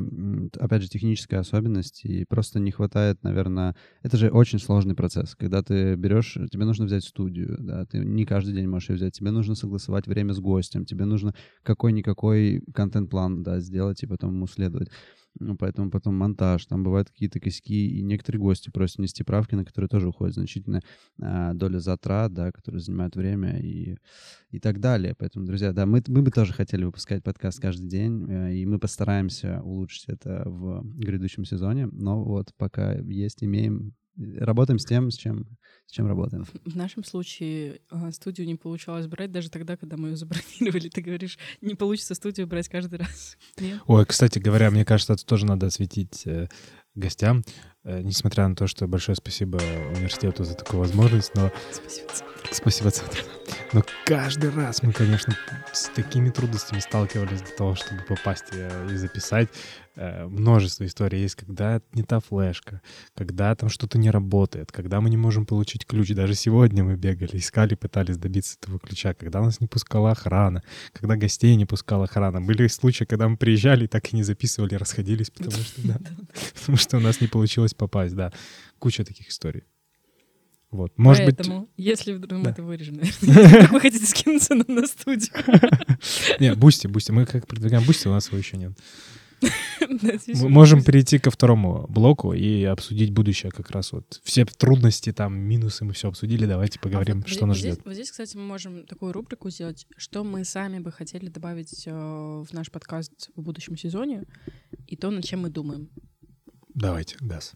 [0.59, 3.75] опять же, техническая особенность, и просто не хватает, наверное...
[4.03, 5.35] Это же очень сложный процесс.
[5.35, 9.13] Когда ты берешь, тебе нужно взять студию, да, ты не каждый день можешь ее взять,
[9.13, 14.45] тебе нужно согласовать время с гостем, тебе нужно какой-никакой контент-план, да, сделать и потом ему
[14.45, 14.89] следовать.
[15.39, 19.65] Ну, поэтому потом монтаж, там бывают какие-то косяки, и некоторые гости просят нести правки, на
[19.65, 20.81] которые тоже уходит значительная
[21.21, 23.97] а, доля затрат, да, которые занимают время и,
[24.51, 25.13] и так далее.
[25.17, 28.79] Поэтому, друзья, да, мы, мы бы тоже хотели выпускать подкаст каждый день, э, и мы
[28.79, 35.17] постараемся улучшить это в грядущем сезоне, но вот пока есть, имеем, работаем с тем, с
[35.17, 35.45] чем,
[35.85, 36.45] с чем работаем.
[36.65, 40.89] В нашем случае а, студию не получалось брать даже тогда, когда мы ее забронировали.
[40.93, 43.37] Ты говоришь, не получится студию брать каждый раз.
[43.57, 43.81] Нет?
[43.87, 46.47] Ой, кстати говоря, мне кажется, это тоже надо осветить э,
[46.95, 47.43] гостям.
[47.83, 51.51] Э, несмотря на то, что большое спасибо университету за такую возможность, но...
[51.71, 52.11] Спасибо.
[52.51, 52.91] Спасибо,
[53.73, 55.35] Но каждый раз мы, конечно,
[55.73, 59.49] с такими трудностями сталкивались для того, чтобы попасть э, и записать.
[59.95, 62.81] Э, множество историй есть, когда не та флешка,
[63.15, 66.09] когда там что-то не работает, когда мы не можем получить ключ.
[66.09, 71.15] Даже сегодня мы бегали, искали, пытались добиться этого ключа, когда нас не пускала охрана, когда
[71.15, 72.41] гостей не пускала охрана.
[72.41, 75.99] Были случаи, когда мы приезжали и так и не записывали, расходились, потому что, да,
[76.59, 78.33] потому что у нас не получилось попасть, да.
[78.79, 79.63] Куча таких историй.
[80.71, 80.91] Вот.
[80.97, 81.69] Может Поэтому, быть...
[81.77, 82.37] если вдруг да.
[82.37, 85.31] мы это вырежем, наверное, вы хотите скинуться на студию.
[86.41, 87.11] Нет, Boosty, Boosty.
[87.11, 88.73] Мы как продвигаем Boosty, у нас его еще нет.
[89.81, 94.21] Мы можем перейти ко второму блоку и обсудить будущее как раз вот.
[94.23, 96.45] Все трудности, там, минусы мы все обсудили.
[96.45, 97.81] Давайте поговорим, а что нас ждет.
[97.85, 101.91] Вот здесь, кстати, мы можем такую рубрику сделать, что мы сами бы хотели добавить э,
[101.91, 104.23] в наш подкаст в будущем сезоне
[104.87, 105.89] и то, над чем мы думаем.
[106.73, 107.53] Давайте, Газ.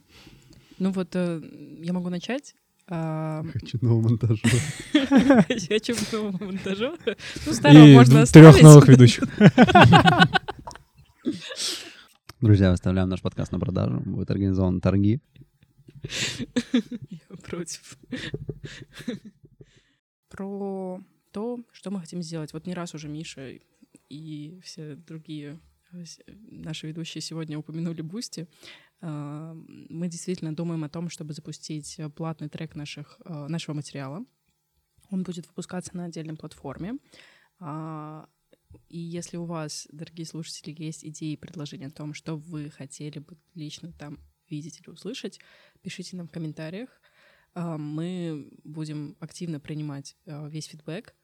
[0.77, 1.41] Ну вот э,
[1.81, 2.55] я могу начать.
[2.87, 4.41] Хочу нового монтажа.
[5.67, 6.93] Хочу нового монтажа.
[7.45, 8.55] Ну, старого можно оставить.
[8.55, 9.23] трех новых ведущих.
[12.41, 13.99] Друзья, выставляем наш подкаст на продажу.
[13.99, 15.21] Будут организованы торги.
[17.09, 17.97] Я против.
[20.29, 22.53] Про то, что мы хотим сделать.
[22.53, 23.59] Вот не раз уже Миша
[24.09, 25.59] и все другие
[25.91, 28.47] э, наши ведущие сегодня упомянули Boosty.
[29.01, 34.25] А, мы действительно думаем о том, чтобы запустить платный трек наших, э, нашего материала.
[35.11, 36.97] Он будет выпускаться на отдельной платформе.
[38.87, 43.19] И если у вас, дорогие слушатели, есть идеи и предложения о том, что вы хотели
[43.19, 45.39] бы лично там видеть или услышать,
[45.81, 46.89] пишите нам в комментариях.
[47.53, 51.15] А, мы будем активно принимать а, весь фидбэк,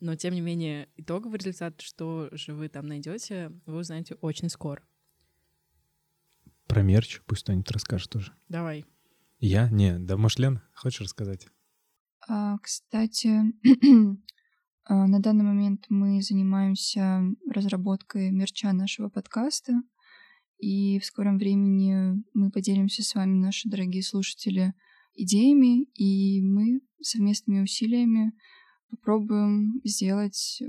[0.00, 4.82] но тем не менее итоговый результат, что же вы там найдете, вы узнаете очень скоро.
[6.66, 8.32] Про мерч пусть кто-нибудь расскажет тоже.
[8.48, 8.84] Давай.
[9.38, 9.68] Я?
[9.70, 11.48] Не, да, может, Лен, хочешь рассказать?
[12.28, 13.30] А, кстати,
[14.94, 19.82] на данный момент мы занимаемся разработкой мерча нашего подкаста,
[20.58, 24.74] и в скором времени мы поделимся с вами, наши дорогие слушатели,
[25.14, 28.32] идеями, и мы совместными усилиями
[28.90, 30.64] попробуем сделать э,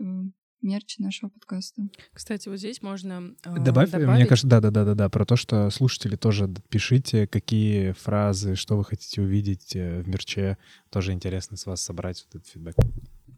[0.61, 1.83] мерч нашего подкаста.
[2.13, 4.09] Кстати, вот здесь можно э, Добавь, добавить...
[4.09, 9.75] мне кажется, да-да-да-да, про то, что слушатели тоже пишите, какие фразы, что вы хотите увидеть
[9.75, 10.57] э, в мерче.
[10.89, 12.75] Тоже интересно с вас собрать вот этот фидбэк.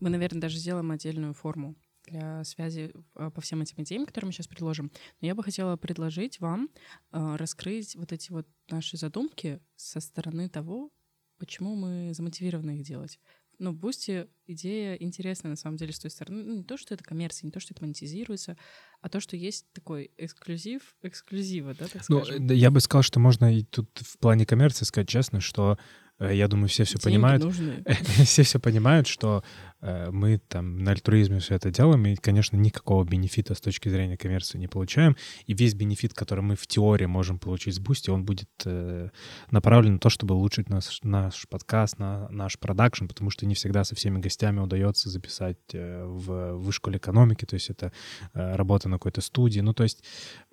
[0.03, 4.33] Мы, наверное, даже сделаем отдельную форму для связи а, по всем этим идеям, которые мы
[4.33, 4.91] сейчас предложим.
[5.21, 6.69] Но я бы хотела предложить вам
[7.13, 10.91] э, раскрыть вот эти вот наши задумки со стороны того,
[11.37, 13.17] почему мы замотивированы их делать.
[13.59, 16.43] Ну, в Boosty идея интересная, на самом деле, с той стороны.
[16.43, 18.57] Ну, не то, что это коммерция, не то, что это монетизируется,
[18.99, 22.47] а то, что есть такой эксклюзив эксклюзива, да, так ну, скажем.
[22.47, 25.77] Я бы сказал, что можно и тут в плане коммерции сказать честно, что Э,
[26.19, 27.43] я думаю, все все Деньги понимают.
[27.43, 27.83] Нужны.
[28.23, 29.43] все все понимают, что
[29.81, 34.17] э, мы там на альтруизме все это делаем, и, конечно, никакого бенефита с точки зрения
[34.17, 35.17] коммерции не получаем.
[35.45, 39.09] И весь бенефит, который мы в теории можем получить с Boosty, он будет э,
[39.51, 43.83] направлен на то, чтобы улучшить наш, наш подкаст, на наш продакшн, потому что не всегда
[43.83, 47.91] со всеми гостями удается записать э, в вышколе экономики, то есть это
[48.33, 49.59] э, работа на какой-то студии.
[49.61, 50.03] Ну, то есть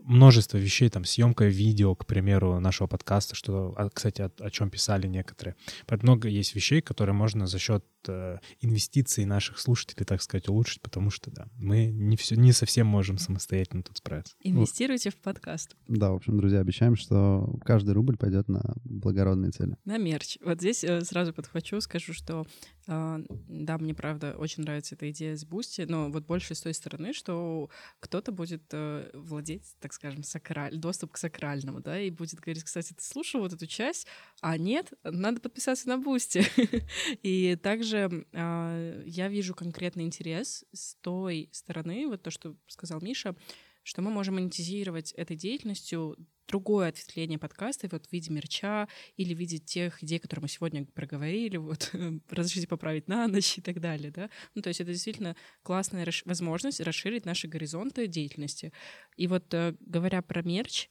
[0.02, 4.70] множество вещей, там, съемка видео, к примеру, нашего подкаста, что, а, кстати, о, о чем
[4.70, 5.56] писали некоторые.
[5.86, 10.80] Поэтому много есть вещей, которые можно за счет э, инвестиций наших слушателей, так сказать, улучшить,
[10.80, 14.34] потому что, да, мы не, все, не совсем можем самостоятельно тут справиться.
[14.42, 15.76] Инвестируйте в подкаст.
[15.88, 19.76] Да, в общем, друзья, обещаем, что каждый рубль пойдет на благородные цели.
[19.84, 20.38] На мерч.
[20.44, 22.46] Вот здесь э, сразу подхвачу, скажу, что
[22.92, 26.74] а, да, мне правда очень нравится эта идея с Boosty, но вот больше с той
[26.74, 27.70] стороны, что
[28.00, 32.92] кто-то будет э, владеть, так скажем, сакраль, доступ к сакральному, да, и будет говорить, кстати,
[32.92, 34.06] ты слушал вот эту часть,
[34.40, 36.44] а нет, надо подписаться на Boosty.
[37.22, 43.34] и также а, я вижу конкретный интерес с той стороны, вот то, что сказал Миша,
[43.82, 46.16] что мы можем монетизировать этой деятельностью
[46.50, 50.84] другое ответвление подкаста, вот в виде мерча или в виде тех идей, которые мы сегодня
[50.84, 51.90] проговорили, вот
[52.28, 54.30] разрешите поправить на ночь и так далее, да.
[54.54, 58.72] Ну, то есть это действительно классная расш- возможность расширить наши горизонты деятельности.
[59.16, 60.88] И вот э, говоря про мерч,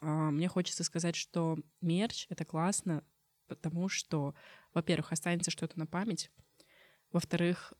[0.00, 3.02] а, мне хочется сказать, что мерч— это классно,
[3.48, 4.34] потому что,
[4.72, 6.30] во-первых, останется что-то на память,
[7.12, 7.72] во-вторых,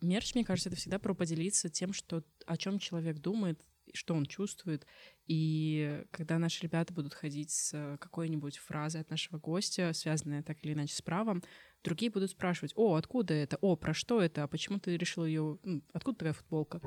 [0.00, 3.60] мерч, мне кажется, это всегда про поделиться тем, что, о чем человек думает,
[3.94, 4.86] что он чувствует.
[5.26, 10.72] И когда наши ребята будут ходить с какой-нибудь фразой от нашего гостя, связанной так или
[10.72, 11.42] иначе с правом,
[11.84, 15.58] другие будут спрашивать, о, откуда это, о, про что это, а почему ты решил ее,
[15.62, 16.80] ну, откуда такая футболка?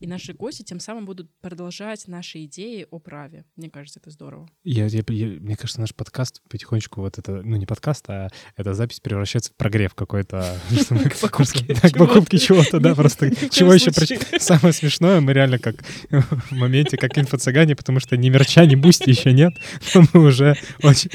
[0.00, 3.44] И наши гости тем самым будут продолжать наши идеи о праве.
[3.56, 4.48] Мне кажется, это здорово.
[4.62, 8.74] Я, я, я, мне кажется, наш подкаст потихонечку вот это, ну не подкаст, а эта
[8.74, 10.58] запись превращается в прогрев какой-то.
[10.90, 13.90] К покупке чего-то, да, просто чего еще
[14.38, 19.10] Самое смешное, мы реально как в моменте, как инфо-цыгане, потому что ни мерча, ни Boosty
[19.10, 19.54] еще нет,
[19.94, 21.10] но мы уже очень...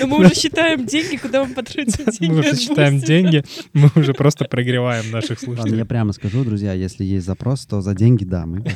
[0.00, 1.54] Но мы уже считаем деньги, куда мы
[1.86, 5.84] потратим Мы уже считаем деньги, мы уже просто прогреваем наших Ладно, я слушателей.
[5.84, 8.64] прямо скажу, друзья, если есть запрос, то за деньги да, мы.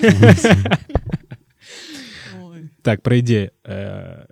[2.83, 3.53] Так, про идеи.
[3.65, 4.25] Э,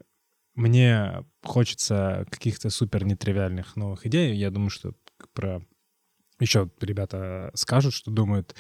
[0.57, 4.35] Мне хочется каких-то супер нетривиальных новых идей.
[4.35, 4.93] Я думаю, что
[5.35, 5.63] про
[6.41, 8.57] еще ребята скажут, что думают.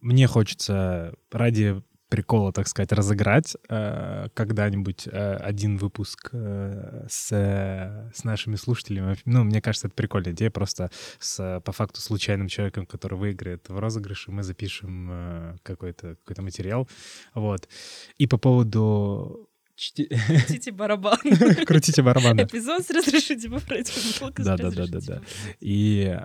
[0.00, 1.82] Мне хочется ради
[2.14, 9.16] прикола, так сказать, разыграть э, когда-нибудь э, один выпуск э, с, э, с нашими слушателями.
[9.24, 10.50] Ну, мне кажется, это прикольная идея.
[10.50, 16.16] Просто с, э, по факту, случайным человеком, который выиграет в розыгрыше, мы запишем э, какой-то
[16.24, 16.88] какой материал.
[17.34, 17.68] Вот.
[18.16, 19.50] И по поводу...
[19.76, 20.06] чти-
[20.46, 21.18] Крутите барабан.
[21.66, 22.42] Крутите барабаны.
[22.42, 25.14] Эпизод с «Разрешите поправить футболку» Да, да, да, да, «Разрешите да.
[25.16, 25.56] поправить».
[25.58, 26.16] И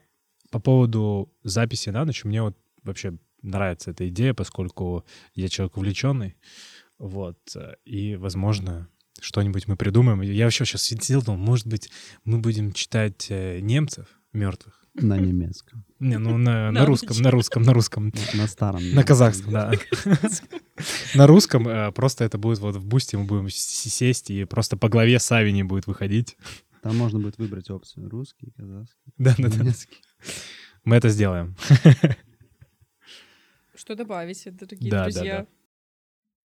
[0.52, 6.36] по поводу записи на ночь, мне вот вообще нравится эта идея, поскольку я человек увлеченный,
[6.98, 7.40] вот,
[7.86, 8.90] и, возможно,
[9.22, 10.22] что-нибудь мы придумаем.
[10.22, 11.90] Я вообще сейчас сидел, думал, может быть,
[12.24, 14.86] мы будем читать э, немцев мертвых.
[14.96, 15.86] На немецком.
[16.00, 18.12] Не, ну на, на русском, на русском, на русском.
[18.34, 18.82] На старом.
[18.94, 19.72] На казахском, да.
[21.14, 24.90] На русском э, просто это будет вот в бусте, мы будем сесть, и просто по
[24.90, 26.38] главе Савини будет выходить.
[26.82, 29.58] Там можно будет выбрать опцию русский, казахский, Да-да-да.
[29.58, 29.98] немецкий.
[30.86, 31.56] Мы это сделаем.
[33.90, 35.38] Что добавить, дорогие Да, да, друзья?
[35.40, 35.48] да.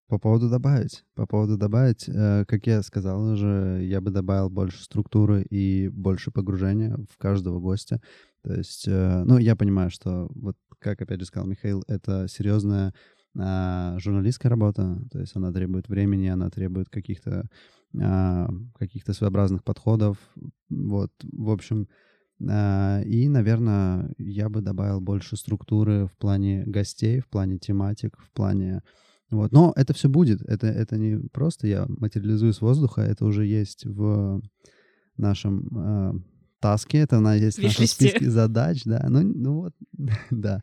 [0.08, 1.04] По поводу добавить.
[1.14, 6.32] По поводу добавить, э, как я сказал уже, я бы добавил больше структуры и больше
[6.32, 8.00] погружения в каждого гостя.
[8.44, 12.94] То есть, э, ну, я понимаю, что, вот как опять же сказал Михаил, это серьезная
[13.38, 17.50] а, журналистская работа, то есть она требует времени, она требует каких-то
[18.02, 18.48] а,
[18.80, 20.18] каких-то своеобразных подходов.
[20.70, 21.90] Вот, в общем,
[22.46, 28.82] и, наверное, я бы добавил больше структуры в плане гостей, в плане тематик, в плане
[29.34, 29.52] вот.
[29.52, 30.42] Но это все будет.
[30.44, 34.42] Это, это не просто я материализую с воздуха, это уже есть в
[35.18, 36.14] нашем э,
[36.60, 39.06] таске, это она есть в нашем списке задач, да.
[39.10, 39.74] Ну, ну вот,
[40.32, 40.62] да.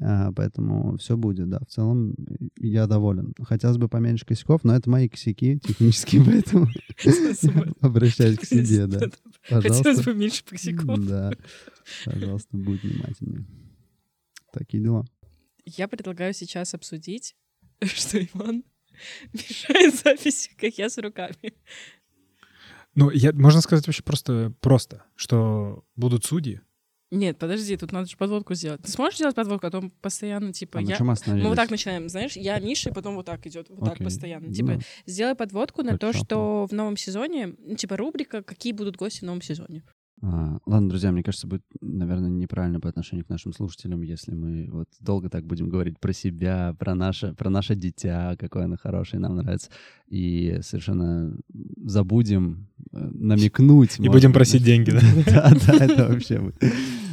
[0.00, 1.60] А, поэтому все будет, да.
[1.66, 2.14] В целом
[2.56, 3.34] я доволен.
[3.42, 6.68] Хотелось бы поменьше косяков, но это мои косяки технические, поэтому
[7.80, 9.00] обращаюсь к себе, да.
[9.42, 10.98] Хотелось бы меньше косяков.
[11.06, 11.32] Да.
[12.04, 13.46] Пожалуйста, будь внимательнее.
[14.52, 15.06] Такие дела.
[15.64, 17.36] Я предлагаю сейчас обсудить,
[17.82, 18.64] что Иван
[19.32, 21.54] мешает записи, как я с руками.
[22.94, 26.60] Ну, я, можно сказать вообще просто, просто, что будут судьи.
[27.12, 28.82] Нет, подожди, тут надо же подводку сделать.
[28.82, 30.96] Ты сможешь сделать подводку, а то постоянно, типа, А я...
[30.98, 34.04] Мы вот так начинаем, знаешь, я Миша, и потом вот так идет, вот так Окей.
[34.04, 34.48] постоянно.
[34.48, 36.26] Ну, Типа, сделай подводку на как то, шахмат.
[36.26, 39.84] что в новом сезоне, ну, типа, рубрика «Какие будут гости в новом сезоне».
[40.22, 44.66] А, ладно, друзья, мне кажется, будет, наверное, неправильно по отношению к нашим слушателям, если мы
[44.70, 49.20] вот долго так будем говорить про себя, про наше, про наше дитя, какое оно хорошее,
[49.20, 49.70] нам нравится,
[50.08, 51.36] и совершенно
[51.84, 53.98] забудем э, намекнуть.
[53.98, 55.00] И может будем просить на- деньги, да?
[55.26, 56.62] Да, да, это вообще будет.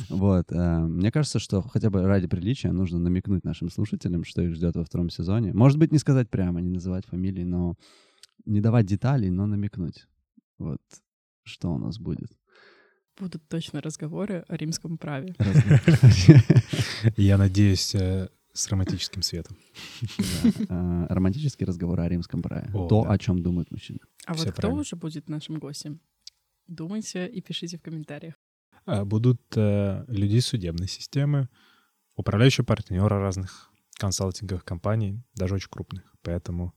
[0.09, 0.45] Вот.
[0.51, 4.75] э, Мне кажется, что хотя бы ради приличия нужно намекнуть нашим слушателям, что их ждет
[4.77, 5.51] во втором сезоне.
[5.53, 7.75] Может быть, не сказать прямо, не называть фамилии, но
[8.45, 10.07] не давать деталей, но намекнуть.
[10.57, 10.79] Вот
[11.43, 12.31] что у нас будет.
[13.19, 15.35] Будут точно разговоры о римском праве.
[17.17, 19.57] Я надеюсь, э, с романтическим светом.
[20.17, 22.69] Да, э, Романтический разговор о римском праве.
[22.71, 23.99] То, о чем думают мужчины.
[24.25, 25.99] А вот кто уже будет нашим гостем?
[26.67, 28.35] Думайте и пишите в комментариях.
[28.85, 31.49] А, Будут э, люди из судебной системы,
[32.15, 36.03] управляющие партнеры разных консалтинговых компаний, даже очень крупных.
[36.21, 36.73] Поэтому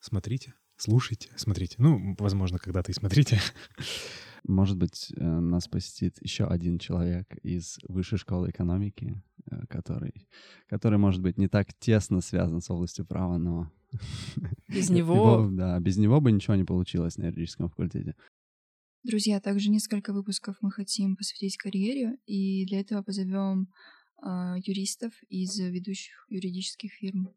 [0.00, 1.76] смотрите, слушайте, смотрите.
[1.78, 3.40] Ну, возможно, когда-то и смотрите.
[4.46, 10.28] Может быть, э, нас посетит еще один человек из высшей школы экономики, э, который,
[10.66, 13.70] который, может быть, не так тесно связан с областью права, но...
[14.68, 18.16] Без него- Да, без него бы ничего не получилось на юридическом факультете.
[19.02, 23.68] Друзья, также несколько выпусков мы хотим посвятить карьере, и для этого позовем
[24.16, 27.30] а, юристов из ведущих юридических фирм.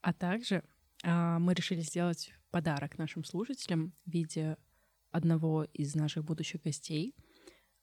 [0.00, 0.64] А также
[1.04, 4.56] а, мы решили сделать подарок нашим слушателям в виде
[5.12, 7.14] одного из наших будущих гостей,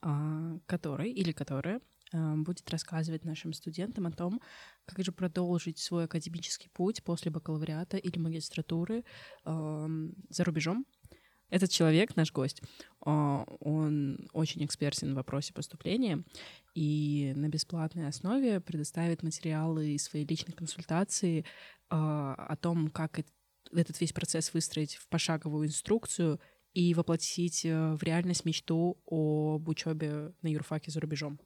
[0.01, 4.41] а, который или которая а, будет рассказывать нашим студентам о том,
[4.85, 9.03] как же продолжить свой академический путь после бакалавриата или магистратуры
[9.45, 10.85] ам, за рубежом.
[11.49, 12.61] Этот человек, наш гость,
[13.01, 16.23] а, он очень экспертен в вопросе поступления
[16.75, 21.45] и на бесплатной основе предоставит материалы и свои личные консультации
[21.89, 23.33] а, о том, как эт-
[23.71, 26.39] этот весь процесс выстроить в пошаговую инструкцию
[26.73, 31.39] и воплотить э, в реальность мечту об учебе на юрфаке за рубежом.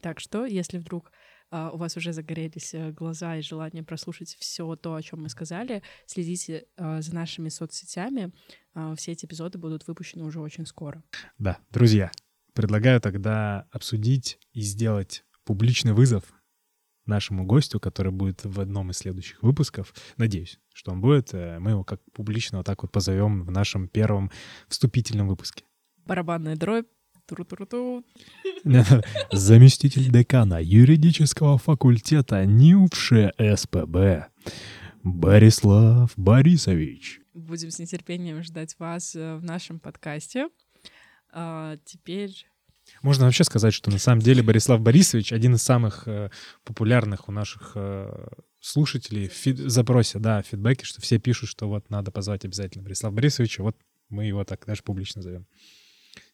[0.00, 1.12] Так что, если вдруг
[1.52, 5.28] а, у вас уже загорелись э, глаза и желание прослушать все то, о чем мы
[5.28, 8.32] сказали, следите а, за нашими соцсетями.
[8.72, 11.04] А, Все эти эпизоды будут выпущены уже очень скоро.
[11.38, 12.10] Да, друзья,
[12.54, 16.24] предлагаю тогда обсудить и сделать публичный вызов
[17.06, 19.94] нашему гостю, который будет в одном из следующих выпусков.
[20.16, 21.34] Надеюсь, что он будет.
[21.34, 24.30] Э, Мы его как публично вот так вот позовем в нашем первом
[24.68, 25.64] вступительном выпуске.
[26.06, 26.86] Барабанная дробь.
[27.26, 28.04] Туру-туру-ту.
[29.30, 33.12] Заместитель декана юридического факультета НИУФШ
[33.56, 34.26] СПБ
[35.04, 37.20] Борислав Борисович.
[37.34, 40.48] Будем с нетерпением ждать вас э, в нашем подкасте.
[41.32, 42.46] А, Теперь
[43.02, 46.30] Можно вообще сказать, что на самом деле Борислав Борисович один из самых э,
[46.64, 48.26] популярных у наших э,
[48.60, 53.14] слушателей в фид- запросе, да, фидбэке, что все пишут, что вот надо позвать обязательно Борислава
[53.14, 53.76] Борисовича, вот
[54.08, 55.46] мы его так даже публично зовем.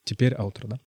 [0.04, 0.80] Теперь аутро, да?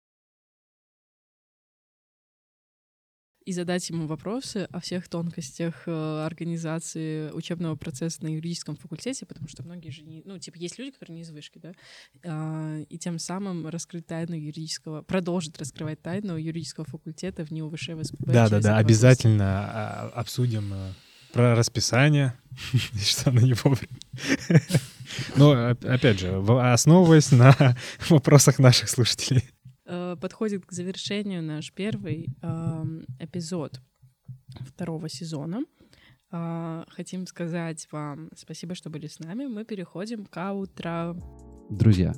[3.49, 9.49] И задать ему вопросы о всех тонкостях э, организации учебного процесса на юридическом факультете, потому
[9.49, 10.21] что многие же не...
[10.27, 11.73] Ну, типа, есть люди, которые не из вышки, да?
[12.27, 15.01] А, И тем самым раскрыть тайну юридического...
[15.01, 17.89] Продолжить раскрывать тайну юридического факультета в НИУ ВШ.
[18.19, 20.93] Да, да, да, обязательно а, обсудим э,
[21.33, 22.39] про расписание,
[23.03, 23.99] что оно не вовремя.
[25.37, 27.57] Но, оп- опять же, основываясь на
[28.11, 29.49] вопросах наших слушателей.
[29.89, 32.29] Э, Подходит к завершению наш первый
[33.19, 33.81] эпизод
[34.61, 35.63] второго сезона.
[36.31, 39.47] А, Хотим сказать вам спасибо, что были с нами.
[39.47, 41.17] Мы переходим к аутро.
[41.71, 42.15] Друзья,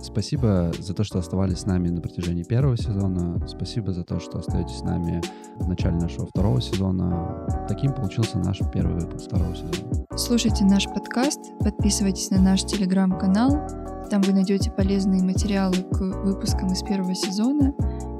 [0.00, 3.40] спасибо за то, что оставались с нами на протяжении первого сезона.
[3.46, 5.22] Спасибо за то, что остаетесь с нами
[5.56, 7.46] в начале нашего второго сезона.
[7.68, 10.04] Таким получился наш первый выпуск второго сезона.
[10.16, 13.68] Слушайте наш подкаст, подписывайтесь на наш телеграм-канал.
[14.10, 17.74] Там вы найдете полезные материалы к выпускам из первого сезона.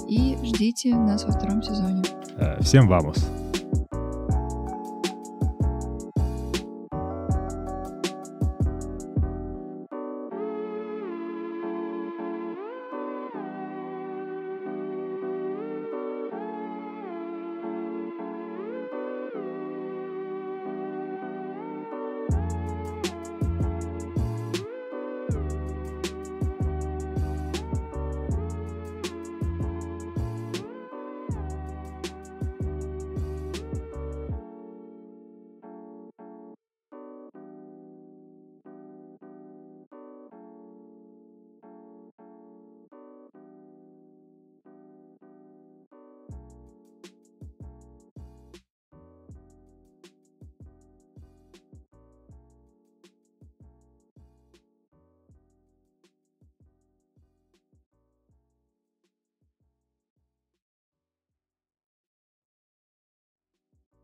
[0.07, 2.03] И ждите нас во втором сезоне.
[2.37, 3.27] Э, Всем вамус.